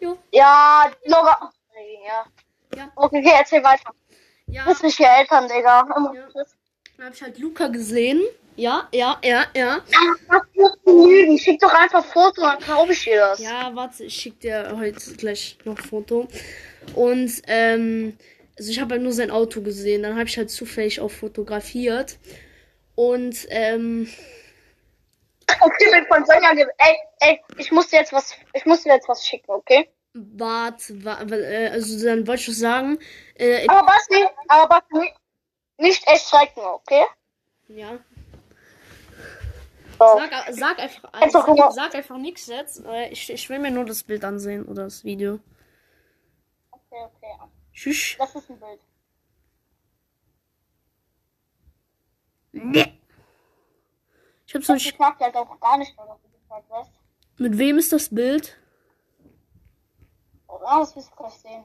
[0.00, 0.16] Я.
[0.30, 0.92] Я.
[1.06, 1.52] Много.
[1.74, 2.26] Я.
[2.96, 3.92] Okay, erzähl weiter.
[4.46, 4.64] Ja.
[4.64, 5.86] Das ist ja Eltern, Digga.
[6.14, 6.28] Ja.
[6.96, 8.22] Dann hab ich halt Luca gesehen.
[8.56, 9.80] Ja, ja, ja, ja.
[10.84, 11.38] Du lügen?
[11.38, 13.38] Schick doch einfach Foto, dann glaube ich dir das.
[13.40, 16.28] Ja, warte, ich schick dir heute gleich noch Foto.
[16.94, 18.16] Und, ähm,
[18.58, 20.02] also ich habe halt nur sein Auto gesehen.
[20.02, 22.18] Dann habe ich halt zufällig auch fotografiert.
[22.94, 24.08] Und, ähm,
[25.60, 29.08] Okay, bin von Sonja Ey, ey, ich muss dir jetzt was, ich muss dir jetzt
[29.08, 29.88] was schicken, okay?
[30.14, 32.98] Warte, wa äh, also dann wollte ich was sagen.
[33.34, 35.14] Äh, Aber Basti, aber Basti, nicht,
[35.78, 37.04] nicht erschrecken, okay?
[37.68, 37.98] ja.
[39.98, 40.18] So.
[40.18, 42.84] Sag, sag einfach, immer- sag, sag einfach nichts jetzt.
[42.84, 45.38] Äh, ich, ich will mir nur das Bild ansehen oder das Video.
[46.72, 47.38] Okay, okay.
[47.72, 48.16] Tschüss.
[48.18, 48.80] Das ist ein Bild.
[52.52, 52.98] Nee.
[54.46, 54.98] Ich hab's noch Ich nicht.
[54.98, 56.90] mag die halt auch gar nicht, weil du gesagt hast.
[57.38, 58.58] Mit wem ist das Bild?
[60.62, 60.80] Oder?
[60.80, 61.64] Das wirst du gleich sehen.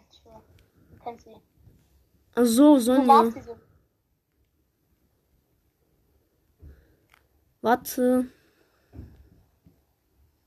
[0.91, 1.35] Du kennst sie.
[2.35, 3.31] Ach so, Du Sonja.
[3.31, 3.55] sie so.
[7.61, 8.27] Warte.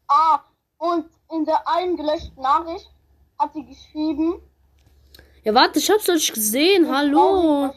[0.09, 0.41] Ah,
[0.79, 2.91] und in der einen gelöschten Nachricht
[3.39, 4.41] hat sie geschrieben.
[5.45, 6.95] Ja, warte, ich hab's nicht gesehen.
[6.95, 7.73] Hallo.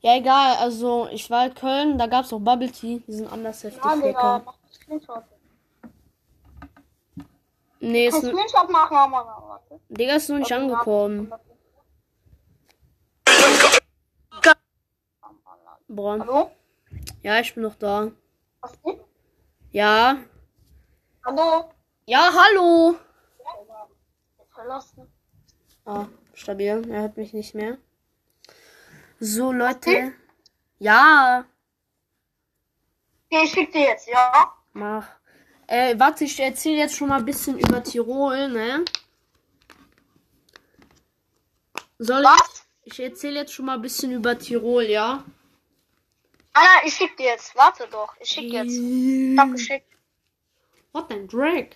[0.00, 0.56] Ja, egal.
[0.58, 3.02] Also, ich war in Köln, da gab's auch Bubble Tea.
[3.06, 4.36] Die sind anders heftig Ja, Digga,
[4.88, 5.28] lecker.
[7.80, 9.62] Nee, ist, Ein n- Screenshot machen, aber.
[9.88, 11.32] Digga, ist noch nicht angekommen.
[15.88, 16.18] Boah.
[16.18, 16.50] Hallo?
[17.22, 18.10] Ja, ich bin noch da.
[18.60, 19.04] Was ist?
[19.70, 20.18] Ja.
[21.24, 21.70] Hallo?
[22.06, 22.96] Ja, hallo.
[24.54, 25.10] Verlassen.
[25.84, 26.90] Ah, stabil.
[26.90, 27.78] Er hört mich nicht mehr.
[29.20, 30.12] So, Leute.
[30.78, 31.44] Ja.
[33.30, 34.52] Okay, ich schick dir jetzt, ja?
[34.72, 35.08] Mach.
[35.68, 38.84] Äh, warte, ich erzähle jetzt schon mal ein bisschen über Tirol, ne?
[41.98, 42.26] Soll ich?
[42.26, 42.66] Was?
[42.84, 45.24] Ich erzähle jetzt schon mal ein bisschen über Tirol, ja?
[46.54, 47.54] Ah, nein, ich schick dir jetzt.
[47.54, 48.14] Warte doch.
[48.18, 48.72] Ich schick jetzt.
[48.72, 49.86] Ich hab geschickt.
[50.92, 51.66] What the Drag?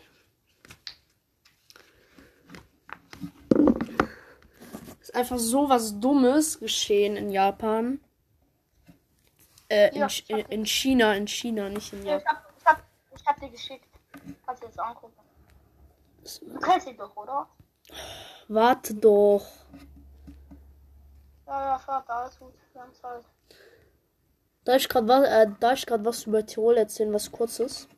[5.02, 8.00] Ist einfach so was Dummes geschehen in Japan.
[9.68, 12.36] Äh, in, Ja, Ch- in, in China, in China, nicht in Ja, Japan.
[13.32, 13.86] Hab, dir geschickt.
[14.46, 15.14] Kannst du jetzt angucken.
[16.42, 17.48] Du kennst sie doch, oder?
[18.48, 19.46] Warte doch.
[21.46, 22.54] Ja, ja, Vater, alles gut.
[22.72, 23.24] Wir haben Zeit.
[24.64, 27.88] Darf ich gerade was, äh, darf ich grad was über Tirol erzählen, was kurzes?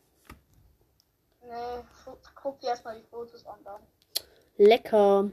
[1.43, 3.81] Nee, gu- guck dir erstmal die Fotos an dann.
[4.57, 5.31] Lecker.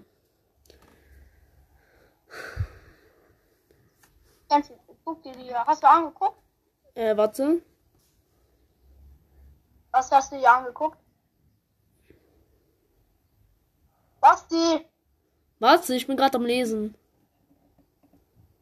[4.50, 4.58] Du,
[5.06, 6.38] guck dir die, hast du angeguckt?
[6.96, 7.62] Äh, warte.
[9.92, 10.98] Was hast du dir angeguckt?
[14.22, 14.86] Was die?
[15.60, 16.96] Warte, ich bin gerade am Lesen.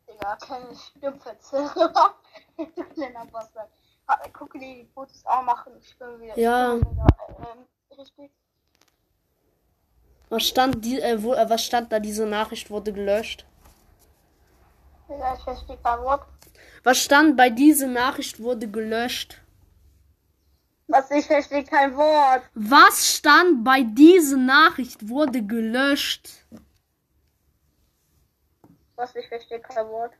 [0.07, 2.15] Digga, keine Stimmverzerrer.
[2.93, 3.69] Kleiner Bastard.
[4.33, 5.73] Gucke dir die Fotos auch machen.
[5.79, 6.37] Ich bin wieder.
[6.37, 6.75] Ja.
[6.75, 7.07] Ich bin wieder
[7.39, 8.31] ähm, richtig.
[10.29, 11.99] Was stand, die, äh, wo, äh, was stand da?
[11.99, 13.45] Diese Nachricht wurde gelöscht.
[15.09, 16.25] Ich verstehe kein Wort.
[16.83, 19.41] Was stand bei diese Nachricht wurde gelöscht?
[20.91, 22.41] Was, ich verstehe kein Wort.
[22.55, 26.29] Was stand bei diese Nachricht wurde gelöscht?
[28.95, 30.13] Was, ich verstehe kein Wort.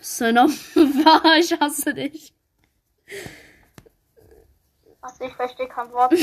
[0.00, 1.36] Wahr?
[1.38, 2.34] Ich hasse dich.
[5.00, 6.12] Was, ich verstehe kein Wort.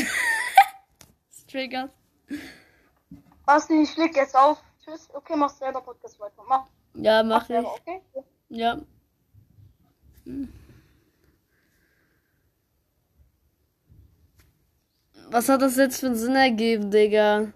[1.30, 1.92] Das triggert.
[3.46, 4.62] Was, ich leg jetzt auf.
[4.84, 5.08] Tschüss.
[5.14, 6.44] Okay, mach selber Podcast weiter.
[6.46, 7.48] Mach, Ja, mach mach ich.
[7.48, 8.02] selber, okay?
[8.50, 8.82] Ja.
[15.30, 17.52] Was hat das jetzt für einen Sinn ergeben, Digga?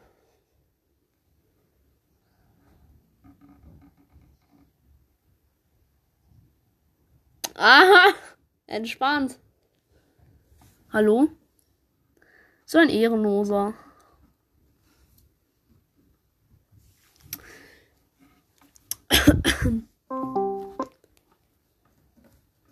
[7.55, 8.13] Aha!
[8.67, 9.39] Entspannt.
[10.91, 11.29] Hallo?
[12.65, 13.73] So ein Ehrenloser.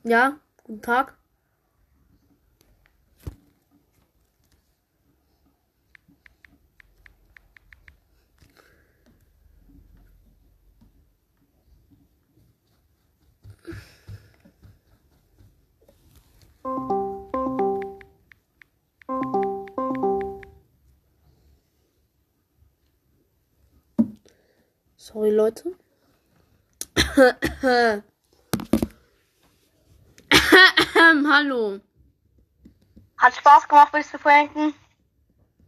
[0.04, 1.18] Ja, guten Tag.
[25.12, 25.76] Sorry, Leute.
[31.28, 31.80] Hallo.
[33.18, 34.76] Hat Spaß gemacht, willst du pranken?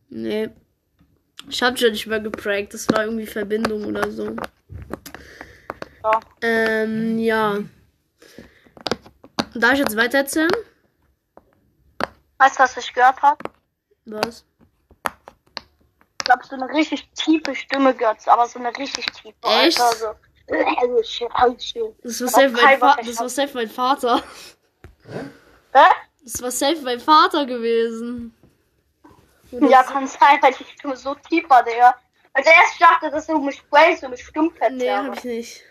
[0.10, 0.52] Nee.
[1.50, 2.76] Ich hab schon nicht mehr geprankt.
[2.76, 4.36] Das war irgendwie Verbindung oder so.
[6.04, 6.20] Ja.
[6.44, 7.64] Ähm, ja.
[9.56, 10.52] Darf ich jetzt weiter erzählen?
[12.38, 13.44] Weißt du, was ich gehört habe?
[14.06, 14.46] Was?
[16.32, 19.36] Ich habe so eine richtig tiefe Stimme gehört, aber so eine richtig tiefe.
[19.44, 19.82] Echt?
[19.82, 20.16] Alter, so.
[20.48, 21.96] Also, also.
[22.04, 24.24] Das war safe mein, Wort das war safe mein Vater.
[25.74, 25.86] Hä?
[26.24, 28.34] Das war safe mein Vater gewesen.
[29.52, 31.96] Ja, kann sein, weil die Stimme so tief war, Digga.
[32.32, 35.64] Also erst dachte, dass du mich prankst und mich stumpf Nee, hab ich nicht.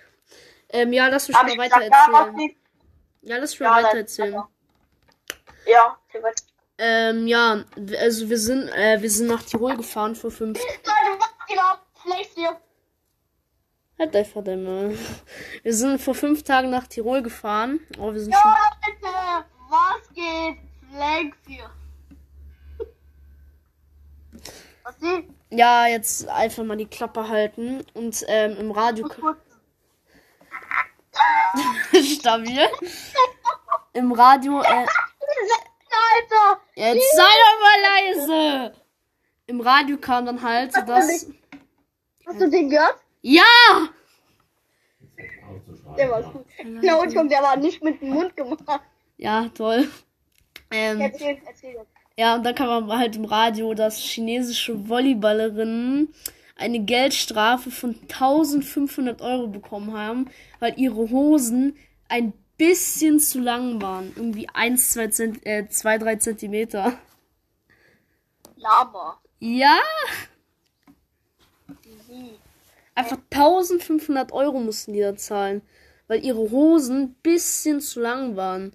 [0.69, 2.57] Ähm, ja, lass mich Hab mal weiter gesagt, ja, erzählen.
[3.23, 4.43] Ja, lass mich Ja, mal weiter erzählen.
[5.67, 6.50] Ja, erzähl weiter.
[6.83, 7.63] Ähm, ja,
[7.99, 10.59] also wir sind, äh, wir sind nach Tirol gefahren vor fünf.
[12.03, 12.59] Vielleicht hier.
[13.99, 14.99] Halt einfach Maul.
[15.63, 17.81] Wir sind vor fünf Tagen nach Tirol gefahren.
[17.99, 18.51] Oh, wir sind Ja, schon.
[18.51, 20.57] Leute, was geht?
[20.91, 21.71] Flex hier.
[24.85, 24.95] Was?
[25.51, 29.07] Ja, jetzt einfach mal die Klappe halten und ähm, im Radio.
[31.93, 32.67] Stabil.
[33.93, 34.63] Im Radio.
[34.63, 34.87] Äh,
[35.91, 36.61] Alter!
[36.75, 38.73] jetzt sei doch mal leise!
[39.47, 41.27] Im Radio kam dann halt, dass.
[42.27, 42.97] Hast du den gehört?
[43.23, 43.43] Ja!
[45.97, 46.47] Der war gut.
[46.59, 48.63] Genau, und der war nicht mit dem Mund gemacht.
[49.17, 49.89] Ja, toll.
[50.71, 51.87] Ähm, Erzähl, erzähl.
[52.17, 56.15] Ja, und dann kam man halt im Radio, dass chinesische Volleyballerinnen
[56.57, 61.77] eine Geldstrafe von 1500 Euro bekommen haben, weil ihre Hosen
[62.09, 64.13] ein bisschen zu lang waren.
[64.17, 66.99] Irgendwie 1, 2, Zent äh, 2 3 Zentimeter.
[68.57, 69.19] Lama.
[69.41, 69.79] Ja,
[72.07, 72.39] Wie?
[72.95, 75.63] einfach 1500 Euro mussten die da zahlen,
[76.09, 78.75] weil ihre Hosen ein bisschen zu lang waren.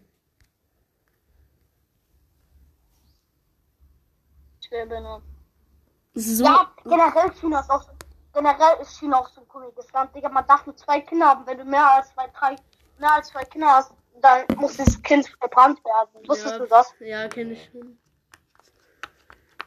[6.16, 7.88] So, Ja, generell China ist auch
[8.34, 10.30] generell ist China auch so ein komisches Land, Digga.
[10.30, 11.46] Man darf nur zwei Kinder haben.
[11.46, 12.56] Wenn du mehr als zwei, drei,
[13.00, 13.92] mehr als zwei Kinder hast,
[14.22, 16.28] dann muss das Kind verbrannt werden.
[16.28, 16.94] Wusstest ja, du das?
[17.00, 18.00] Ja, kenne ich schon.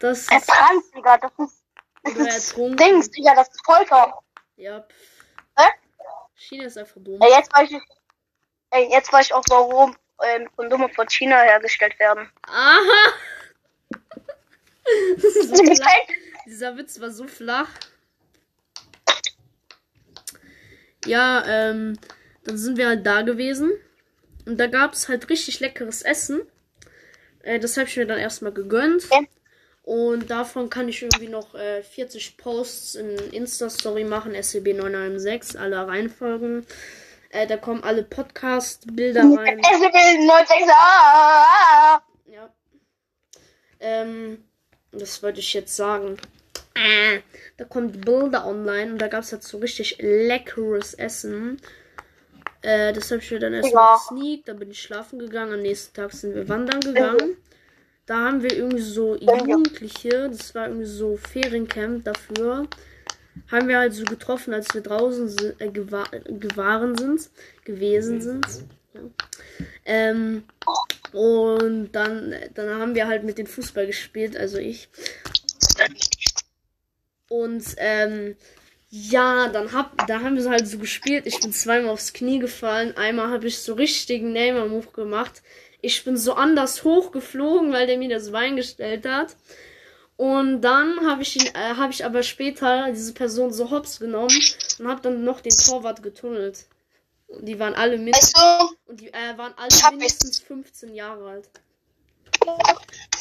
[0.00, 1.18] Das ist, Verbrannt, Digga.
[1.18, 1.64] Das ist,
[2.02, 2.56] das ist.
[2.56, 3.34] Dings, Digga.
[3.34, 4.18] Das ist Folter.
[4.56, 4.84] ja.
[5.56, 5.68] Hä?
[6.34, 7.18] China ist einfach dumm.
[7.20, 7.82] Ja, jetzt weiß ich,
[8.70, 12.30] ey, jetzt weiß ich auch, warum ähm, Kondome von China hergestellt werden.
[12.46, 12.78] Aha!
[15.16, 15.62] Das ist so?
[16.46, 17.68] Dieser Witz war so flach.
[21.04, 21.98] Ja, ähm,
[22.48, 23.70] dann sind wir halt da gewesen.
[24.46, 26.40] Und da gab es halt richtig leckeres Essen.
[27.42, 29.04] Äh, das habe ich mir dann erstmal gegönnt.
[29.10, 29.28] Okay.
[29.82, 35.86] Und davon kann ich irgendwie noch äh, 40 Posts in Insta-Story machen, E SCB996, alle
[35.86, 36.66] reinfolgen.
[37.30, 39.62] Äh, da kommen alle Podcast-Bilder rein.
[39.62, 40.56] SCP 96.
[40.70, 42.52] Ah, Ja.
[43.80, 44.44] Ähm,
[44.92, 46.16] das wollte ich jetzt sagen.
[46.74, 47.20] Äh,
[47.56, 51.60] da kommt Bilder online und da gab es halt so richtig leckeres Essen.
[52.62, 53.96] Äh, das habe ich mir dann erstmal Ja.
[53.96, 55.52] gesneakt, dann bin ich schlafen gegangen.
[55.54, 57.36] Am nächsten Tag sind wir wandern gegangen.
[58.06, 62.66] Da haben wir irgendwie so Jugendliche, das war irgendwie so Feriencamp dafür,
[63.50, 67.28] haben wir halt so getroffen, als wir draußen si- äh, gewa gewahren sind,
[67.64, 68.46] gewesen sind.
[68.94, 69.00] Ja.
[69.84, 70.42] Ähm,
[71.12, 74.88] und dann, dann haben wir halt mit dem Fußball gespielt, also ich.
[77.28, 78.36] Und ähm,
[78.90, 81.26] ja, dann hab, da haben wir halt so gespielt.
[81.26, 82.96] Ich bin zweimal aufs Knie gefallen.
[82.96, 85.42] Einmal habe ich so richtigen Neymar-Move gemacht.
[85.80, 89.36] Ich bin so anders hochgeflogen, weil der mir das Bein gestellt hat.
[90.16, 94.36] Und dann habe ich ihn, äh, habe ich aber später diese Person so hops genommen
[94.78, 96.66] und habe dann noch den Torwart getunnelt.
[97.28, 101.28] Und die waren alle mindestens, Weißt du, und die äh, waren alle mindestens 15 Jahre
[101.28, 101.48] alt.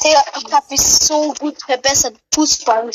[0.04, 2.16] Ich habe mich so gut verbessert.
[2.34, 2.90] Fußball.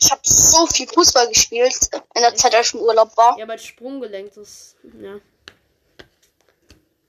[0.00, 3.38] Ich habe so viel Fußball gespielt in der Zeit, als ich im Urlaub war.
[3.38, 4.76] Ja, mein Sprunggelenk, ist.
[5.00, 5.20] Ja.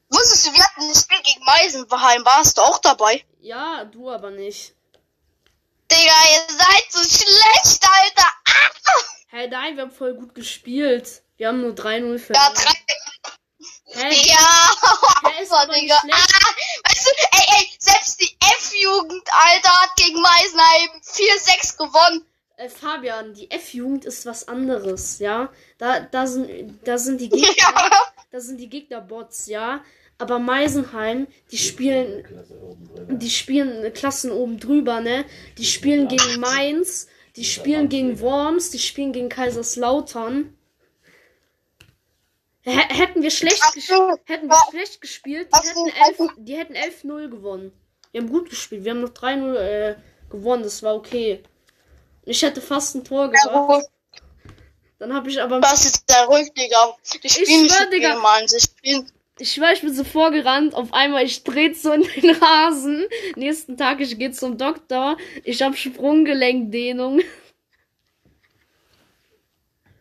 [0.09, 2.25] Wusstest du, wir hatten ein Spiel gegen Meisenheim.
[2.25, 3.25] Warst du auch dabei?
[3.39, 4.73] Ja, du aber nicht.
[5.91, 8.27] Digga, ihr seid so schlecht, Alter.
[8.47, 9.03] Ah!
[9.29, 11.21] Hey, nein, wir haben voll gut gespielt.
[11.37, 12.53] Wir haben nur 3-0 verloren.
[12.55, 12.71] Ja, 3
[13.89, 14.09] Hä?
[14.27, 14.67] Ja,
[15.65, 15.95] der Digga.
[15.95, 22.25] Ah, weißt du, ey, ey, selbst die F-Jugend, Alter, hat gegen Meisenheim 4-6 gewonnen.
[22.57, 25.49] Äh, Fabian, die F-Jugend ist was anderes, ja.
[25.77, 27.51] Da, da, sind, da sind die Gegner.
[27.57, 28.01] Ja.
[28.31, 29.83] Da sind die Gegner Bots, ja.
[30.17, 32.25] Aber Meisenheim, die spielen.
[33.09, 35.25] Die spielen Klassen oben drüber, ne?
[35.57, 40.56] Die spielen gegen Mainz, die spielen gegen Worms, die spielen gegen Kaiserslautern.
[42.69, 44.17] Hätten wir schlecht, so.
[44.25, 47.71] hätten wir schlecht gespielt, die hätten 11, die hätten 11-0 gewonnen.
[48.11, 49.95] Wir haben gut gespielt, wir haben noch 3-0 äh,
[50.29, 51.43] gewonnen, das war okay.
[52.25, 53.85] Ich hätte fast ein Tor gemacht.
[54.99, 56.97] Dann habe ich aber Das ist sehr ruhig, Digga.
[57.23, 58.15] Die spielen nicht schwör, Digga.
[58.19, 58.51] Mainz.
[58.51, 59.11] Sie spielen.
[59.39, 63.05] Ich war, ich bin so vorgerannt, auf einmal, ich dreh so in den Rasen.
[63.35, 65.15] Nächsten Tag, ich gehe zum Doktor.
[65.43, 67.21] Ich hab Sprunggelenkdehnung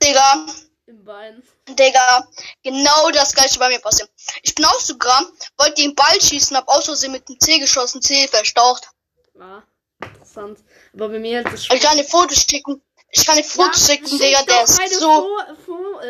[0.02, 0.46] Digga,
[0.86, 1.42] im Bein.
[1.68, 2.28] Digga,
[2.62, 4.08] genau das gleiche bei mir passiert.
[4.42, 5.26] Ich bin auch sogar,
[5.58, 8.88] wollte den Ball schießen, hab aus Versehen mit dem C geschossen, C verstaucht.
[9.34, 9.64] Ja,
[10.00, 10.60] interessant.
[10.94, 12.80] Aber bei mir hat das Ich kann dir Fotos schicken.
[13.10, 15.28] Ich kann dir Fotos schicken, schick Digga, der ist so.
[15.64, 16.00] Fo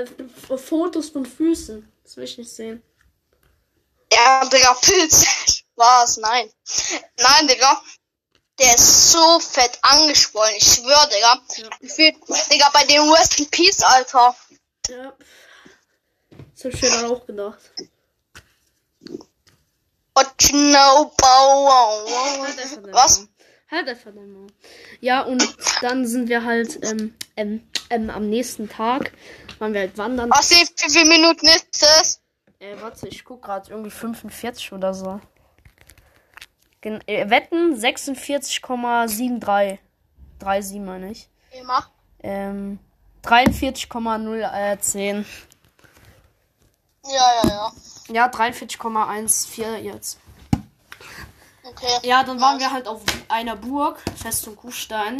[0.47, 1.91] Fo äh, Fotos von Füßen.
[2.03, 2.83] Das will ich nicht sehen.
[4.13, 5.63] Ja, Digga, Pilz.
[5.77, 6.19] Was?
[6.19, 6.51] Nein.
[7.19, 7.83] Nein, Digga.
[8.59, 10.55] Der ist so fett angeschwollen.
[10.57, 11.43] Ich schwör, Digga.
[11.57, 11.69] Ja.
[11.81, 12.17] Gefühlt,
[12.51, 14.35] Digga, bei dem Rest in Peace, Alter.
[14.89, 15.13] Ja.
[16.55, 17.73] Das hab ich mir dann auch gedacht.
[22.93, 23.29] Was?
[23.71, 24.47] Halt einfach dein Maul.
[25.01, 29.13] Ja, und dann sind wir halt ähm, ähm, ähm, am nächsten Tag
[29.59, 30.31] waren wir halt wandern.
[30.31, 32.23] Was, wie viele Minuten ist es?
[32.59, 35.21] Äh, warte, ich guck gerade irgendwie 45 oder so.
[36.81, 39.79] Gen äh, Wetten 46,73.
[40.39, 41.29] 37 meine ich.
[41.51, 41.91] Immer.
[42.23, 42.79] Ähm,
[43.27, 45.27] 43,010.
[47.05, 47.73] Ja, ja, ja.
[48.09, 50.19] Ja, 43,14 jetzt.
[51.65, 51.99] Okay.
[52.03, 55.17] Ja, dann waren wir halt auf einer Burg, Festung Kuhstein.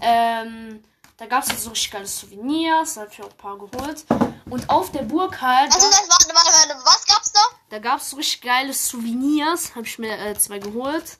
[0.00, 0.84] Ähm,
[1.16, 4.04] da gab es so richtig geile Souvenirs, da hab ich auch ein paar geholt.
[4.50, 6.76] Und auf der Burg halt, Also, das, warte, warte, warte.
[6.84, 7.40] Was gab's da?
[7.70, 11.18] da gab es so richtig geile Souvenirs, habe ich mir äh, zwei geholt.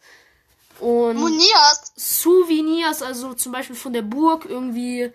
[0.81, 1.93] Und Munias.
[1.97, 5.13] Souvenirs, also zum Beispiel von der Burg irgendwie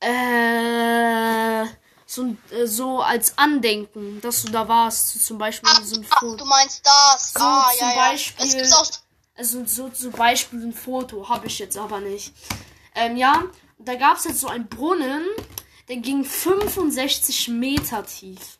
[0.00, 1.64] äh,
[2.06, 5.24] so, äh, so als Andenken, dass du da warst.
[5.24, 6.36] Zum Beispiel Ach, so ein ach, Foto.
[6.36, 7.32] du meinst das.
[7.34, 8.10] So ah, zum ja, ja.
[8.10, 8.90] Beispiel- Es gibt auch.
[9.36, 12.32] Also so zum Beispiel ein Foto, habe ich jetzt aber nicht.
[12.94, 13.44] Ähm, ja,
[13.78, 15.24] da gab es jetzt so einen Brunnen,
[15.88, 18.58] der ging 65 Meter tief.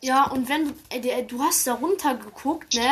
[0.00, 2.88] Ja, und wenn du, äh, du hast da runter geguckt, ne?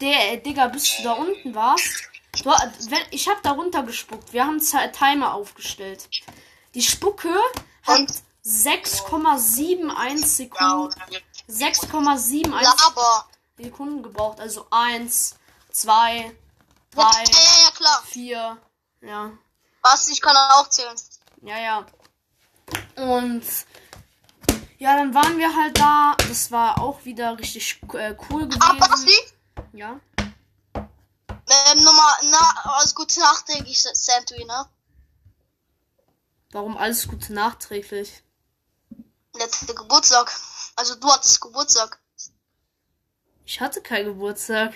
[0.00, 2.08] Der, äh, Digga, bis du da unten warst.
[2.44, 4.32] Äh, ich hab da runter gespuckt.
[4.32, 6.08] Wir haben Timer aufgestellt.
[6.74, 7.34] Die Spucke
[7.86, 8.12] hat Und?
[8.44, 10.94] 6,71 Sekunden.
[11.48, 13.26] 6,71 Laber.
[13.58, 14.40] Sekunden gebraucht.
[14.40, 15.36] Also 1,
[15.70, 16.30] 2, Ja,
[16.94, 18.02] 3, ja, ja, klar.
[18.06, 18.58] 4.
[19.02, 19.30] Ja.
[19.82, 20.08] Was?
[20.08, 20.94] Ich kann auch zählen.
[21.42, 21.86] Ja, ja.
[22.96, 23.42] Und
[24.78, 26.16] ja, dann waren wir halt da.
[26.28, 28.78] Das war auch wieder richtig äh, cool Ah, gewesen.
[28.78, 29.14] Basti?
[29.72, 30.00] Ja.
[31.48, 34.68] Ähm, nochmal, na, alles Gute nachträglich, Santui, ne?
[36.50, 38.22] Warum alles Gute nachträglich?
[39.34, 40.32] Letzter Geburtstag.
[40.76, 42.00] Also, du hattest Geburtstag.
[43.44, 44.74] Ich hatte keinen Geburtstag.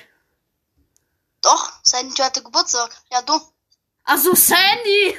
[1.43, 2.95] Doch, Sandy hatte Geburtstag.
[3.11, 3.41] Ja, du.
[4.05, 5.17] Ach so, Sandy!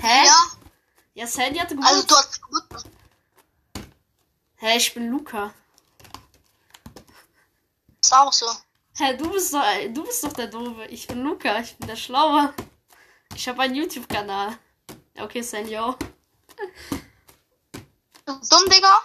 [0.00, 0.26] Hä?
[0.26, 0.44] Ja,
[1.14, 2.08] Ja, Sandy hatte also Geburtstag.
[2.08, 2.92] du hast Geburtstag.
[4.56, 5.52] Hä, ich bin Luca.
[8.02, 8.46] Ist auch so.
[8.94, 10.84] Hä, du bist doch, du bist doch der Doofe.
[10.86, 12.52] Ich bin Luca, ich bin der Schlaue.
[13.34, 14.58] Ich habe einen YouTube-Kanal.
[15.18, 15.42] Okay,
[15.78, 15.96] auch.
[18.24, 19.02] Du dumm, Digga.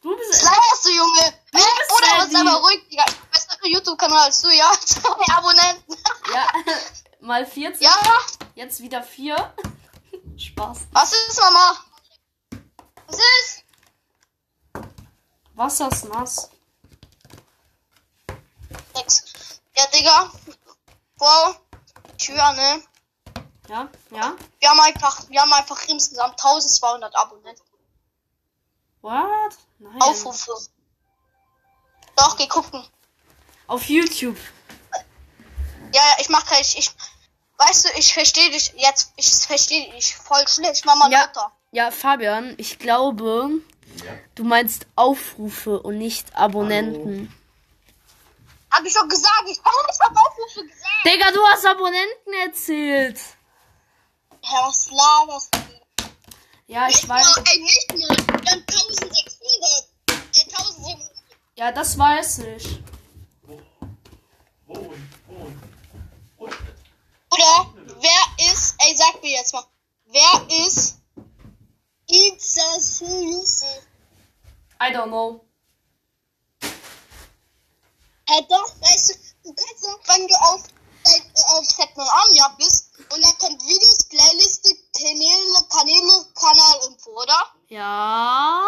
[0.00, 0.42] Du bist.
[0.42, 1.20] Laberst du, Junge?
[1.20, 1.32] Hä?
[1.52, 3.04] bist Oder was aber ruhig, Digga.
[3.06, 4.70] Ich hab besseren YouTube-Kanal als du, ja?
[4.80, 5.96] Zwei Abonnenten.
[6.32, 6.46] Ja,
[7.20, 7.82] mal 14.
[7.82, 7.96] Ja,
[8.54, 9.54] Jetzt wieder 4.
[10.38, 10.86] Spaß.
[10.92, 11.76] was ist, Mama?
[13.06, 13.64] Was ist?
[15.54, 16.50] Wasser ist nass.
[19.78, 20.30] Ja, Digga.
[21.18, 21.60] Wow.
[22.18, 22.82] Ich höre, ne?
[23.68, 24.34] Ja, ja.
[24.60, 27.62] Wir haben einfach, wir haben einfach insgesamt 1200 Abonnenten.
[29.02, 29.56] What?
[29.78, 30.00] Nein.
[30.00, 30.52] Aufrufe.
[32.16, 32.84] Doch, geh gucken.
[33.66, 34.38] Auf YouTube.
[35.92, 36.90] Ja, ja, ich mach kein, ich, ich,
[37.58, 40.84] weißt du, ich verstehe dich jetzt, ich verstehe dich voll schlecht.
[40.86, 41.24] Mach mal Ja.
[41.24, 41.52] runter.
[41.72, 43.50] Ja, Fabian, ich glaube,
[44.34, 47.34] du meinst Aufrufe und nicht Abonnenten.
[48.70, 51.04] Hab ich doch gesagt, ich hab nicht auf Aufrufe gesagt.
[51.04, 53.18] Digga, du hast Abonnenten erzählt.
[54.42, 55.58] Herr was laberst du?
[56.66, 57.42] Ja, ich weiß.
[57.44, 57.98] Ey, nicht mal.
[57.98, 59.88] Wir haben 1600.
[60.08, 61.12] Äh, 1700.
[61.56, 62.82] Ja, das weiß ich.
[67.30, 69.64] Oder, wer ist, ey, sag mir jetzt mal,
[70.06, 70.98] wer ist
[72.08, 73.66] Itza Suyusi?
[74.80, 75.45] I don't know.
[78.28, 79.14] Hey, doch, weißt du,
[79.44, 80.62] du kannst doch, wenn du auf,
[81.04, 87.54] äh, auf Setman Armia bist, und dann kommt Videos, Playliste, Kanäle, Kanäle, Kanalinfo, oder?
[87.68, 88.66] Ja.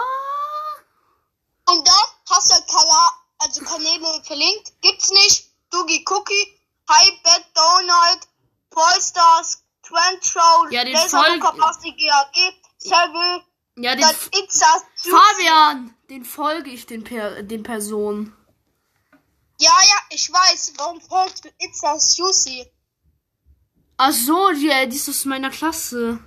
[1.66, 1.92] Und da
[2.30, 8.28] hast du halt Kanal, also Kanäle verlinkt, gibt's nicht, Dugi Cookie, High Bad Donut,
[8.70, 13.42] Polstars, Trend Show, Ja, den Laser GAG, Seville,
[13.76, 14.30] Ja, den F.
[15.02, 18.37] Fabian, den folge ich den, per den Personen.
[19.60, 20.74] Ja, ja, ich weiß.
[20.76, 22.70] Warum folgst du Itza Susi?
[23.96, 26.20] Ach so, die, die ist aus meiner Klasse.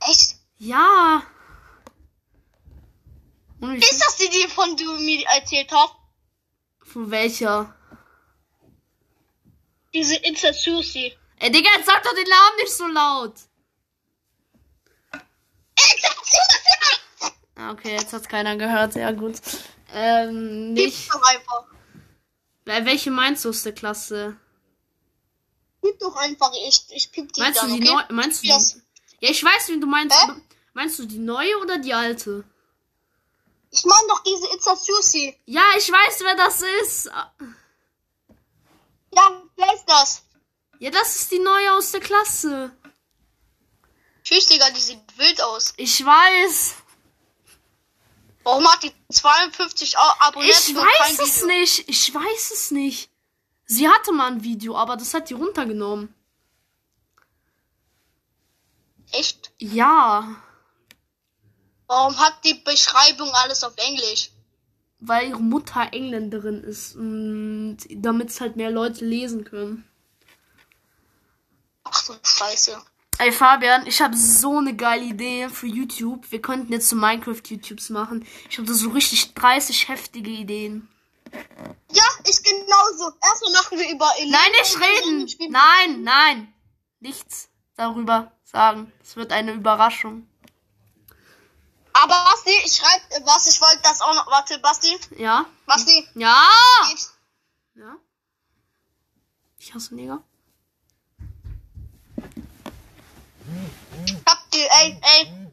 [0.00, 0.36] Echt?
[0.58, 1.22] Ja.
[3.60, 5.94] Ist das die, die von du mir erzählt hast?
[6.94, 7.74] von welcher?
[9.92, 11.12] Diese Itza Susi.
[11.40, 13.34] Ey, Digga, jetzt sag doch den Namen nicht so laut.
[15.76, 17.32] Itza Susi!
[17.56, 18.94] Ah, okay, jetzt hat's keiner gehört.
[18.94, 19.40] Ja, gut.
[19.94, 21.08] Ähm, nicht.
[21.12, 21.64] doch einfach.
[22.64, 24.36] Welche meinst du aus der Klasse?
[25.82, 26.50] Gib doch einfach.
[26.66, 27.94] Ich, ich piep die Meinst dann, du die okay?
[28.08, 28.12] neue?
[28.12, 28.52] Meinst du die?
[28.52, 28.76] Das-
[29.20, 30.16] Ja, ich weiß, wie du meinst.
[30.16, 30.32] Hä?
[30.72, 32.44] Meinst du die neue oder die alte?
[33.70, 35.36] Ich meine doch diese Itza Susi.
[35.46, 37.06] Ja, ich weiß, wer das ist.
[39.14, 40.22] Ja, wer ist das?
[40.78, 42.70] Ja, das ist die neue aus der Klasse.
[44.22, 45.74] Tschüss, Digga, die sieht wild aus.
[45.76, 46.74] Ich weiß.
[48.44, 51.46] Warum hat die 52 Au- Abonnenten Ich weiß es Video?
[51.48, 51.88] nicht.
[51.88, 53.10] Ich weiß es nicht.
[53.66, 56.14] Sie hatte mal ein Video, aber das hat die runtergenommen.
[59.12, 59.52] Echt?
[59.58, 60.36] Ja,
[61.86, 64.30] Warum hat die Beschreibung alles auf Englisch?
[65.06, 69.86] weil ihre Mutter Engländerin ist und damit es halt mehr Leute lesen können.
[71.84, 72.80] Ach so, Scheiße.
[73.18, 76.30] Ey Fabian, ich habe so eine geile Idee für YouTube.
[76.30, 78.26] Wir könnten jetzt so Minecraft-YouTubes machen.
[78.50, 80.88] Ich habe da so richtig 30 heftige Ideen.
[81.92, 83.12] Ja, ich genauso.
[83.22, 85.52] Erstmal machen wir über Elite Nein, nicht reden!
[85.52, 86.54] Nein, nein!
[87.00, 88.92] Nichts darüber sagen.
[89.02, 90.28] Es wird eine Überraschung.
[91.92, 94.26] Aber Basti, ich schreib was, ich wollte das auch noch.
[94.26, 95.46] Warte, Basti, Ja?
[95.66, 96.36] Basti, Ja!
[97.74, 97.96] Ja?
[99.58, 100.22] Ich hasse Neger.
[104.26, 105.44] Habt ihr, ey, ey.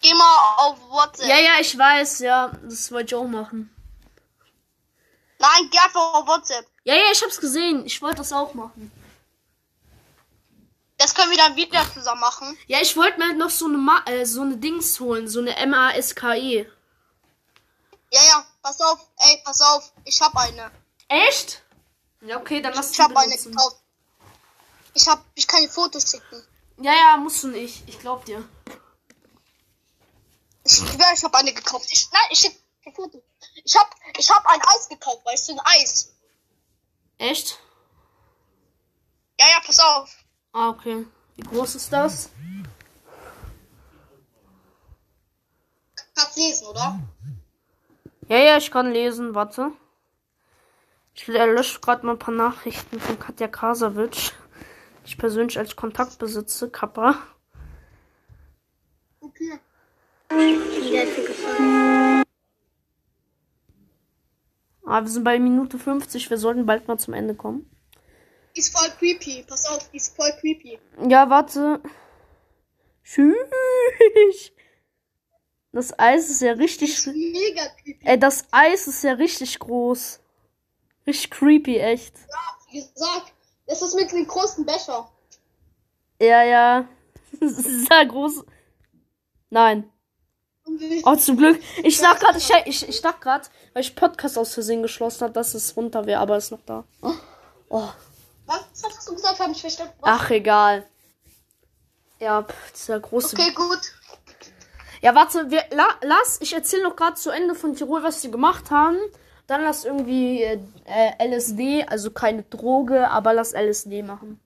[0.00, 1.28] Geh mal auf WhatsApp.
[1.28, 2.52] Ja, ja, ich weiß, ja.
[2.62, 3.74] Das wollte ich auch machen.
[5.38, 6.66] Nein, geh einfach auf WhatsApp.
[6.84, 7.86] Ja, ja, ich hab's gesehen.
[7.86, 8.90] Ich wollte das auch machen.
[10.98, 12.56] Das können wir dann wieder zusammen machen.
[12.68, 15.26] Ja, ich wollte mir halt noch so eine, Ma äh, so eine Dings holen.
[15.28, 16.66] So eine M-A-S-K-E.
[18.12, 19.92] Ja, ja, pass auf, ey, pass auf.
[20.04, 20.70] Ich hab eine.
[21.08, 21.62] Echt?
[22.20, 23.81] Ja, okay, dann lass Ich die hab eine gekauft.
[24.94, 26.42] Ich hab, ich kann dir Fotos schicken.
[26.78, 27.88] Ja, ja, musst du nicht.
[27.88, 28.46] Ich glaub dir.
[30.64, 31.88] Ich schwör, ich hab eine gekauft.
[31.90, 33.22] Ich, nein, ich schick dir Fotos.
[33.64, 36.12] Ich hab, ich hab ein Eis gekauft, weißt du, ein Eis.
[37.18, 37.58] Echt?
[39.38, 40.16] Ja, ja, pass auf.
[40.52, 41.06] Ah, okay.
[41.36, 42.30] Wie groß ist das?
[46.14, 47.00] Kannst lesen, oder?
[48.28, 49.34] Ja, ja, ich kann lesen.
[49.34, 49.72] Warte.
[51.14, 54.32] Ich lösche gerade mal ein paar Nachrichten von Katja Krasavitsch.
[55.04, 57.16] Ich persönlich als Kontakt besitze, Kappa.
[59.20, 59.58] Okay.
[64.84, 66.30] Ah, wir sind bei Minute 50.
[66.30, 67.68] Wir sollten bald mal zum Ende kommen.
[68.54, 69.44] Ist voll creepy.
[69.46, 70.78] Pass auf, ist voll creepy.
[71.08, 71.80] Ja, warte.
[73.02, 74.52] Tschüss.
[75.72, 77.06] Das Eis ist ja richtig.
[77.06, 78.04] Mega creepy.
[78.04, 80.20] Ey, das Eis ist ja richtig groß.
[81.06, 82.14] Richtig creepy, echt.
[82.70, 83.32] Wie gesagt,
[83.66, 85.08] das ist mit dem großen Becher.
[86.20, 86.88] Ja, ja.
[87.40, 88.44] Das ist ja groß.
[89.48, 89.90] Nein.
[91.04, 91.60] Oh, zum Glück.
[91.82, 95.32] Ich sag gerade, ich, ich, ich dachte gerade, weil ich Podcast aus Versehen geschlossen habe,
[95.32, 96.84] dass es runter wäre, aber es ist noch da.
[97.68, 97.88] Oh.
[98.46, 99.40] Was hast du gesagt?
[99.40, 99.94] Hab ich verstanden.
[100.00, 100.10] Was?
[100.20, 100.86] Ach, egal.
[102.20, 103.34] Ja, dieser große.
[103.34, 103.80] Okay, gut.
[105.00, 108.30] Ja, warte, wir, la, lass, ich erzähle noch gerade zu Ende von Tirol, was sie
[108.30, 108.98] gemacht haben.
[109.46, 110.58] Dann lass irgendwie äh,
[111.18, 114.40] LSD, also keine Droge, aber lass LSD machen.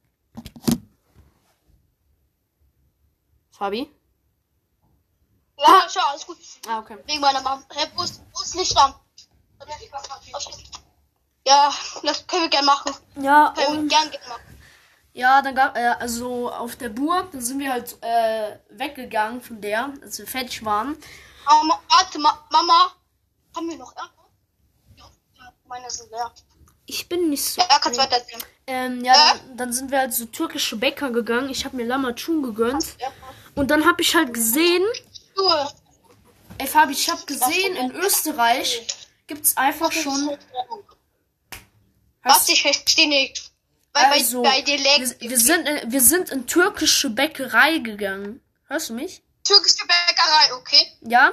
[3.50, 3.90] Fabi?
[5.58, 6.36] Ja, schau, alles gut.
[6.68, 6.98] Ah, okay.
[7.06, 7.62] Wegen meiner Mama.
[7.74, 8.94] Hey, wo ist, wo ist Licht an?
[11.46, 11.72] Ja,
[12.02, 12.92] das können wir gerne machen.
[13.16, 14.58] Ja, Können wir gern, gern machen.
[15.14, 19.60] ja, dann gab, äh, also auf der Burg, dann sind wir halt äh, weggegangen von
[19.60, 20.96] der, als wir fertig waren.
[21.46, 22.92] Aber warte, Ma Mama.
[23.54, 24.25] Haben wir noch Erdbeeren?
[25.68, 26.32] Meine sind leer.
[26.86, 27.60] Ich bin nicht so.
[27.60, 28.42] Ja, kannst weiter erzählen.
[28.66, 31.50] Ähm, ja, dann, dann sind wir halt so türkische Bäcker gegangen.
[31.50, 32.86] Ich habe mir Lamachun gegönnt.
[33.54, 34.84] Und dann habe ich halt gesehen,
[36.58, 38.86] ey Fabi, ich habe gesehen, in Österreich
[39.26, 40.36] gibt's einfach schon.
[42.22, 42.48] Was?
[42.48, 43.50] Ich verstehe nicht.
[43.92, 48.40] Weil Also, bei, bei dir wir, wir, sind in, wir sind in türkische Bäckerei gegangen.
[48.68, 49.22] Hörst du mich?
[49.46, 50.92] türkische Bäckerei, okay?
[51.02, 51.32] Ja.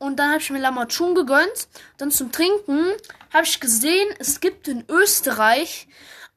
[0.00, 1.68] Und dann habe ich mir Lamachun gegönnt.
[1.98, 2.90] Dann zum Trinken
[3.32, 5.86] habe ich gesehen, es gibt in Österreich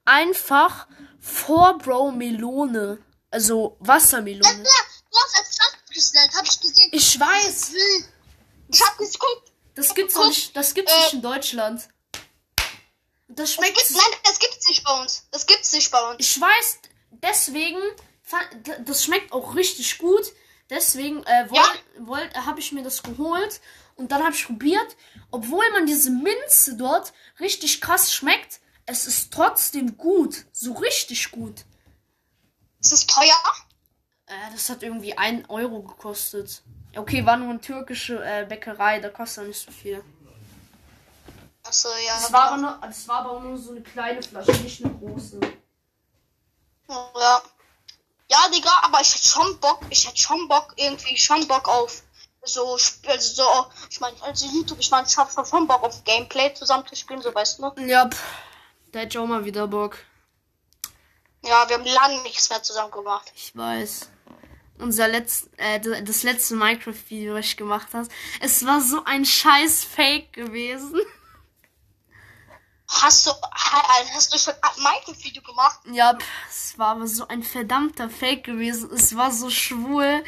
[0.04, 0.86] einfach
[1.22, 3.00] Vorbrow Melone.
[3.32, 4.64] Also Wassermelone.
[5.92, 6.90] Ich gesehen.
[6.92, 7.74] Ich weiß.
[8.68, 9.52] Ich hab geguckt.
[9.76, 11.88] Das gibt's noch nicht, das gibt's Äh, nicht in Deutschland.
[13.30, 13.78] Das Das schmeckt.
[13.78, 15.24] gibt's, nein, das gibt's nicht bei uns.
[15.32, 16.18] Das gibt's nicht bei uns.
[16.20, 16.80] Ich weiß,
[17.12, 17.80] deswegen,
[18.86, 20.32] das schmeckt auch richtig gut.
[20.70, 21.64] Deswegen äh, Ja.
[22.46, 23.62] habe ich mir das geholt
[23.96, 24.96] und dann habe ich probiert.
[25.32, 30.46] Obwohl man diese Minze dort richtig krass schmeckt, es ist trotzdem gut.
[30.52, 31.66] So richtig gut.
[32.82, 33.36] Ist das teuer?
[34.26, 36.64] Äh, das hat irgendwie 1 Euro gekostet.
[36.96, 40.04] Okay, war nur eine türkische äh, Bäckerei, da kostet auch nicht so viel.
[41.64, 42.14] Achso, ja.
[42.16, 45.40] Das war, aber nur, das war aber nur so eine kleine Flasche, nicht eine große.
[46.90, 47.42] Ja.
[48.34, 52.02] Ja, Digga, aber ich hätte schon Bock, ich hätte schon Bock, irgendwie schon Bock auf
[52.46, 52.78] so,
[53.08, 53.44] also so,
[53.92, 57.22] ich meine, also YouTube, ich meine, ich hab schon Bock auf Gameplay zusammen zu spielen,
[57.22, 57.72] so weißt du.
[57.86, 58.20] Ja, pff,
[58.92, 59.98] da hätte ich auch mal wieder Bock.
[61.46, 63.32] Ja, wir haben lange nichts mehr zusammen gemacht.
[63.36, 64.10] Ich weiß.
[64.80, 68.08] Unser letzt, äh, das letzte Minecraft-Video, was ich gemacht habe,
[68.42, 71.00] es war so ein scheiß Fake gewesen.
[73.04, 75.80] Hast du, ha- hast du schon ein Minecraft-Video gemacht?
[75.92, 76.18] Ja,
[76.50, 78.90] es war aber so ein verdammter Fake gewesen.
[78.94, 80.24] Es war so schwul.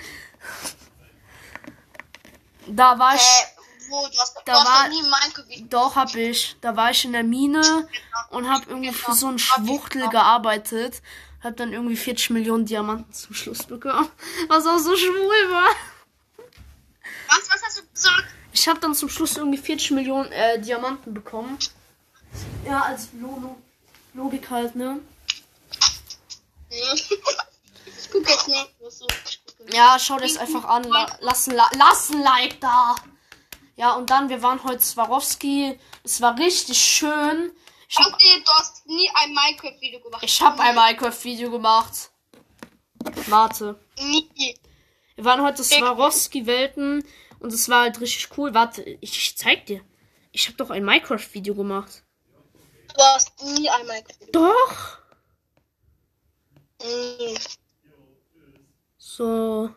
[2.68, 5.96] Da war ich, Äh, wo, du hast, du Da hast war- nie ein Minecraft-Video doch
[5.96, 7.88] hab ich, da war ich in der Mine
[8.32, 11.02] und hab irgendwie für so einen Schwuchtel gearbeitet.
[11.44, 14.10] Hab dann irgendwie 40 Millionen Diamanten zum Schluss bekommen.
[14.48, 15.70] Was auch so schwul war.
[17.30, 18.24] Was, was hast du gesagt?
[18.52, 21.58] Ich habe dann zum Schluss irgendwie 40 Millionen äh, Diamanten bekommen.
[22.66, 23.56] Ja, als Lo
[24.14, 25.00] Logik halt, ne?
[27.98, 29.42] Ich guck jetzt nicht.
[29.74, 30.84] Ja, schau dir das einfach an.
[30.84, 32.96] La lass, ein La lass ein Like da.
[33.76, 35.78] Ja, und dann, wir waren heute Swarovski.
[36.04, 37.52] Es war richtig schön.
[37.90, 40.24] Ich hab, Okay, du hast nie ein Minecraft-Video gemacht.
[40.24, 42.12] ich hab ein Minecraft-Video gemacht.
[43.28, 43.80] Warte.
[44.00, 44.58] Nie.
[45.16, 47.04] Wir waren heute Swarovski-Welten.
[47.40, 48.54] Und es war halt richtig cool.
[48.54, 49.82] Warte, ich, ich zeig dir.
[50.32, 52.04] Ich hab doch ein Minecraft-Video gemacht.
[52.96, 54.98] Du hast nie ein Minecraft-Video Doch.
[56.82, 57.38] Nie.
[58.98, 59.70] So.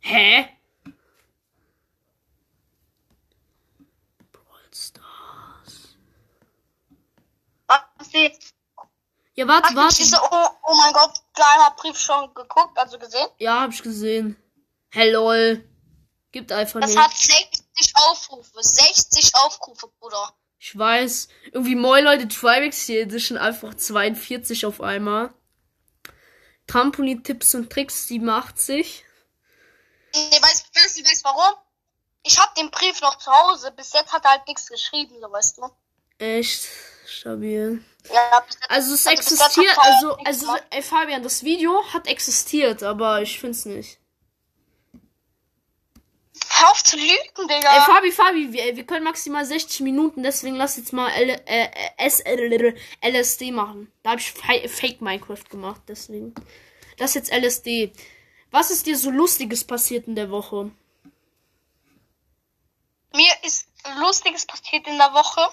[0.00, 0.48] Hä?
[4.32, 5.96] Brawl Stars.
[7.68, 8.54] Hast du jetzt
[9.34, 9.96] Ja, warte, warte.
[9.96, 13.28] diese, oh, oh mein Gott, geiler Brief schon geguckt, also gesehen?
[13.38, 14.36] Ja, hab ich gesehen.
[14.90, 15.64] Hey, lol.
[16.32, 17.02] Gibt einfach Das nicht.
[17.02, 17.12] hat
[17.82, 18.62] 60 Aufrufe.
[18.62, 20.34] 60 Aufrufe, Bruder.
[20.58, 21.28] Ich weiß.
[21.52, 25.34] Irgendwie Moin Leute, Tribex hier Edition einfach 42 auf einmal.
[26.68, 29.04] Trampolin-Tipps und Tricks 87.
[30.14, 31.54] Nee, weißt du, weißt, du, weißt warum?
[32.24, 33.72] ich hab den Brief noch zu Hause.
[33.72, 35.70] Bis jetzt hat er halt nichts geschrieben, so weißt du.
[36.18, 36.68] Echt
[37.06, 37.84] stabil.
[38.12, 43.38] Ja, Also es existiert, er also, also, ey Fabian, das Video hat existiert, aber ich
[43.38, 43.98] find's nicht.
[46.62, 47.74] Hör auf zu lügen, Digga.
[47.76, 51.64] Ey, Fabi, Fabi, wir, wir können maximal 60 Minuten, deswegen lass jetzt mal L, äh,
[51.66, 52.22] äh, S,
[53.02, 53.92] LSD machen.
[54.02, 56.34] Da habe ich Fa- Fake Minecraft gemacht, deswegen.
[56.98, 57.92] Das ist jetzt LSD.
[58.50, 60.70] Was ist dir so Lustiges passiert in der Woche?
[63.14, 63.66] Mir ist
[63.98, 65.46] Lustiges passiert in der Woche.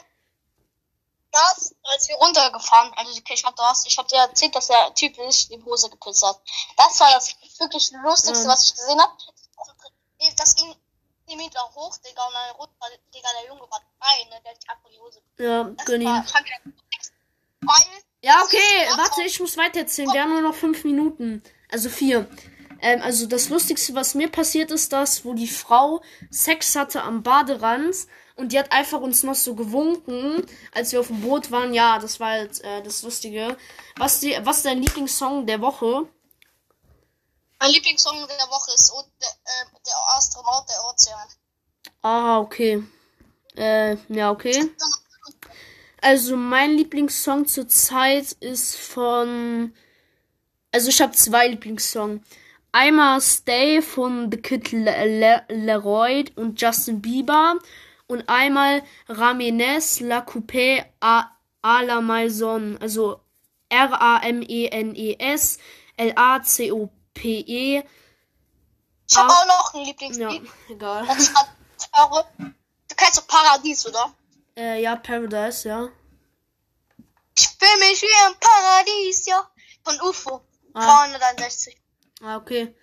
[1.31, 5.15] Das, als wir runtergefahren, also ich hab das, ich hab dir erzählt, dass der Typ
[5.19, 6.41] nicht in die Hose gepisst hat.
[6.75, 8.49] Das war das wirklich Lustigste, Mhm.
[8.49, 9.13] was ich gesehen habe.
[10.37, 10.75] Das ging
[11.29, 14.57] 10 Meter hoch, Digga, und dann runter, Digga, der Junge war drei, ne, der hat
[14.67, 16.23] einfach in die Hose Ja, gönn ihn.
[18.21, 20.11] Ja, okay, warte, ich muss weitererzählen.
[20.11, 21.41] Wir haben nur noch fünf Minuten.
[21.71, 22.27] Also vier.
[22.81, 27.23] Ähm, also das Lustigste, was mir passiert ist, das, wo die Frau Sex hatte am
[27.23, 27.95] Baderand
[28.35, 31.73] und die hat einfach uns noch so gewunken, als wir auf dem Boot waren.
[31.73, 33.57] Ja, das war halt äh, das Lustige.
[33.97, 36.07] Was, die, was ist dein Lieblingssong der Woche?
[37.59, 41.27] Mein Lieblingssong der Woche ist O- der, äh, der Astronaut der Ozean.
[42.01, 42.83] Ah, okay.
[43.55, 44.71] Äh, ja, okay.
[46.01, 49.73] Also mein Lieblingssong zurzeit ist von.
[50.71, 52.21] Also ich habe zwei Lieblingssongs.
[52.71, 57.55] Einmal Stay von The Kid Le Le Leroy und Justin Bieber
[58.07, 61.31] und einmal Ramenes La Coupé à,
[61.63, 62.77] à la Maison.
[62.79, 63.19] Also
[63.69, 65.57] R-A-M-E-N-E-S
[67.23, 67.83] L-A-C-O-P-E.
[69.09, 70.49] Ich habe auch noch ein Ja, Lieblingslied.
[70.69, 71.07] egal.
[71.07, 71.17] Hat
[71.97, 72.25] eure.
[72.37, 74.13] Du kennst doch Paradies, oder?
[74.55, 75.89] Äh, ja, Paradise, ja.
[77.37, 79.47] Ich fühle mich wie im Paradies, ja.
[79.83, 80.41] Von UFO.
[80.73, 81.05] Ah.
[81.07, 81.77] 361.
[82.21, 82.75] Ah, okay.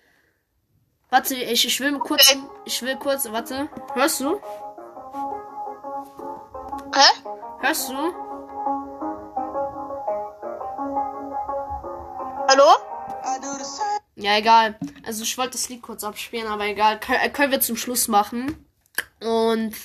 [1.09, 2.35] Warte, ich, ich will kurz.
[2.65, 3.25] Ich will kurz.
[3.31, 3.69] Warte.
[3.93, 4.41] Hörst du?
[6.93, 7.09] Hä?
[7.61, 8.13] Hörst du?
[12.49, 12.75] Hallo?
[14.19, 14.79] Ja, egal.
[15.05, 16.99] Also ich wollte das Lied kurz abspielen, aber egal.
[16.99, 18.65] Kön äh, können wir zum Schluss machen.
[19.19, 19.75] Und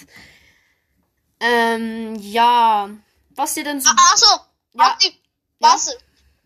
[1.38, 2.88] ähm, ja.
[3.30, 3.90] Was dir denn so.
[3.90, 4.30] Ah, achso.
[4.30, 4.46] Ja.
[4.72, 5.12] Warte.
[5.58, 5.94] Was,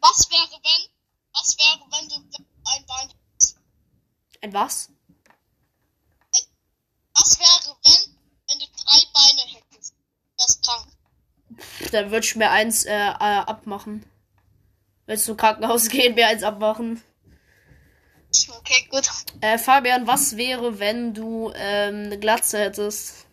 [0.01, 0.91] was wäre, wenn.
[1.33, 3.57] Was wäre, wenn du ein Bein hättest?
[4.43, 4.91] Ein was?
[7.15, 8.17] Was wäre, wenn,
[8.49, 9.95] wenn du drei Beine hättest?
[10.39, 10.87] Wärst krank.
[11.93, 14.05] Dann würde ich mir eins äh, äh, abmachen.
[15.07, 17.01] Wenn zum Krankenhaus gehen, mir eins abmachen.
[18.59, 19.09] Okay, gut.
[19.41, 23.27] Äh, Fabian, was wäre, wenn du ähm, eine Glatze hättest?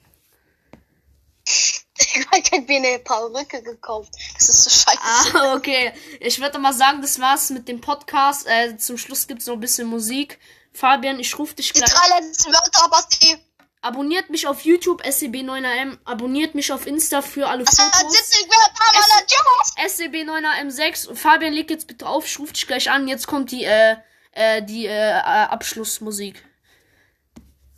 [1.95, 4.11] Ich hätte mir eine Perücke gekauft.
[4.35, 5.37] Das ist so scheiße.
[5.37, 5.93] Ah, okay.
[6.19, 8.47] Ich würde mal sagen, das war's mit dem Podcast.
[8.47, 10.39] Äh, zum Schluss gibt's noch ein bisschen Musik.
[10.73, 11.91] Fabian, ich rufe dich Die gleich.
[11.93, 13.37] drei letzten Wörter, Basti.
[13.81, 15.97] Abonniert mich auf YouTube, SCB9AM.
[16.03, 18.11] Abonniert mich auf Insta für alle Das hat Fotos.
[18.13, 20.73] 70 Wörter, meiner Jungs.
[20.73, 21.07] SCB9AM6.
[21.09, 23.07] Und Fabian, leg jetzt bitte auf, ich ruf dich gleich an.
[23.07, 23.97] Jetzt kommt die, äh,
[24.33, 26.43] äh, die, äh, äh, Abschlussmusik.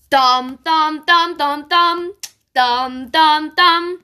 [0.10, 2.12] Dam, dam, dam, dam, dam.
[2.54, 4.00] Dam, dam, dam.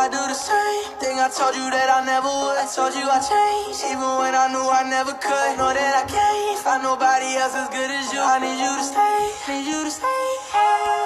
[0.00, 2.58] I do the same thing I told you that I never would.
[2.58, 5.58] I told you I changed, even when I knew I never could.
[5.58, 8.20] Know that I can't find nobody else as good as you.
[8.20, 10.37] I need you to stay, need you to stay.
[10.60, 10.98] Oh.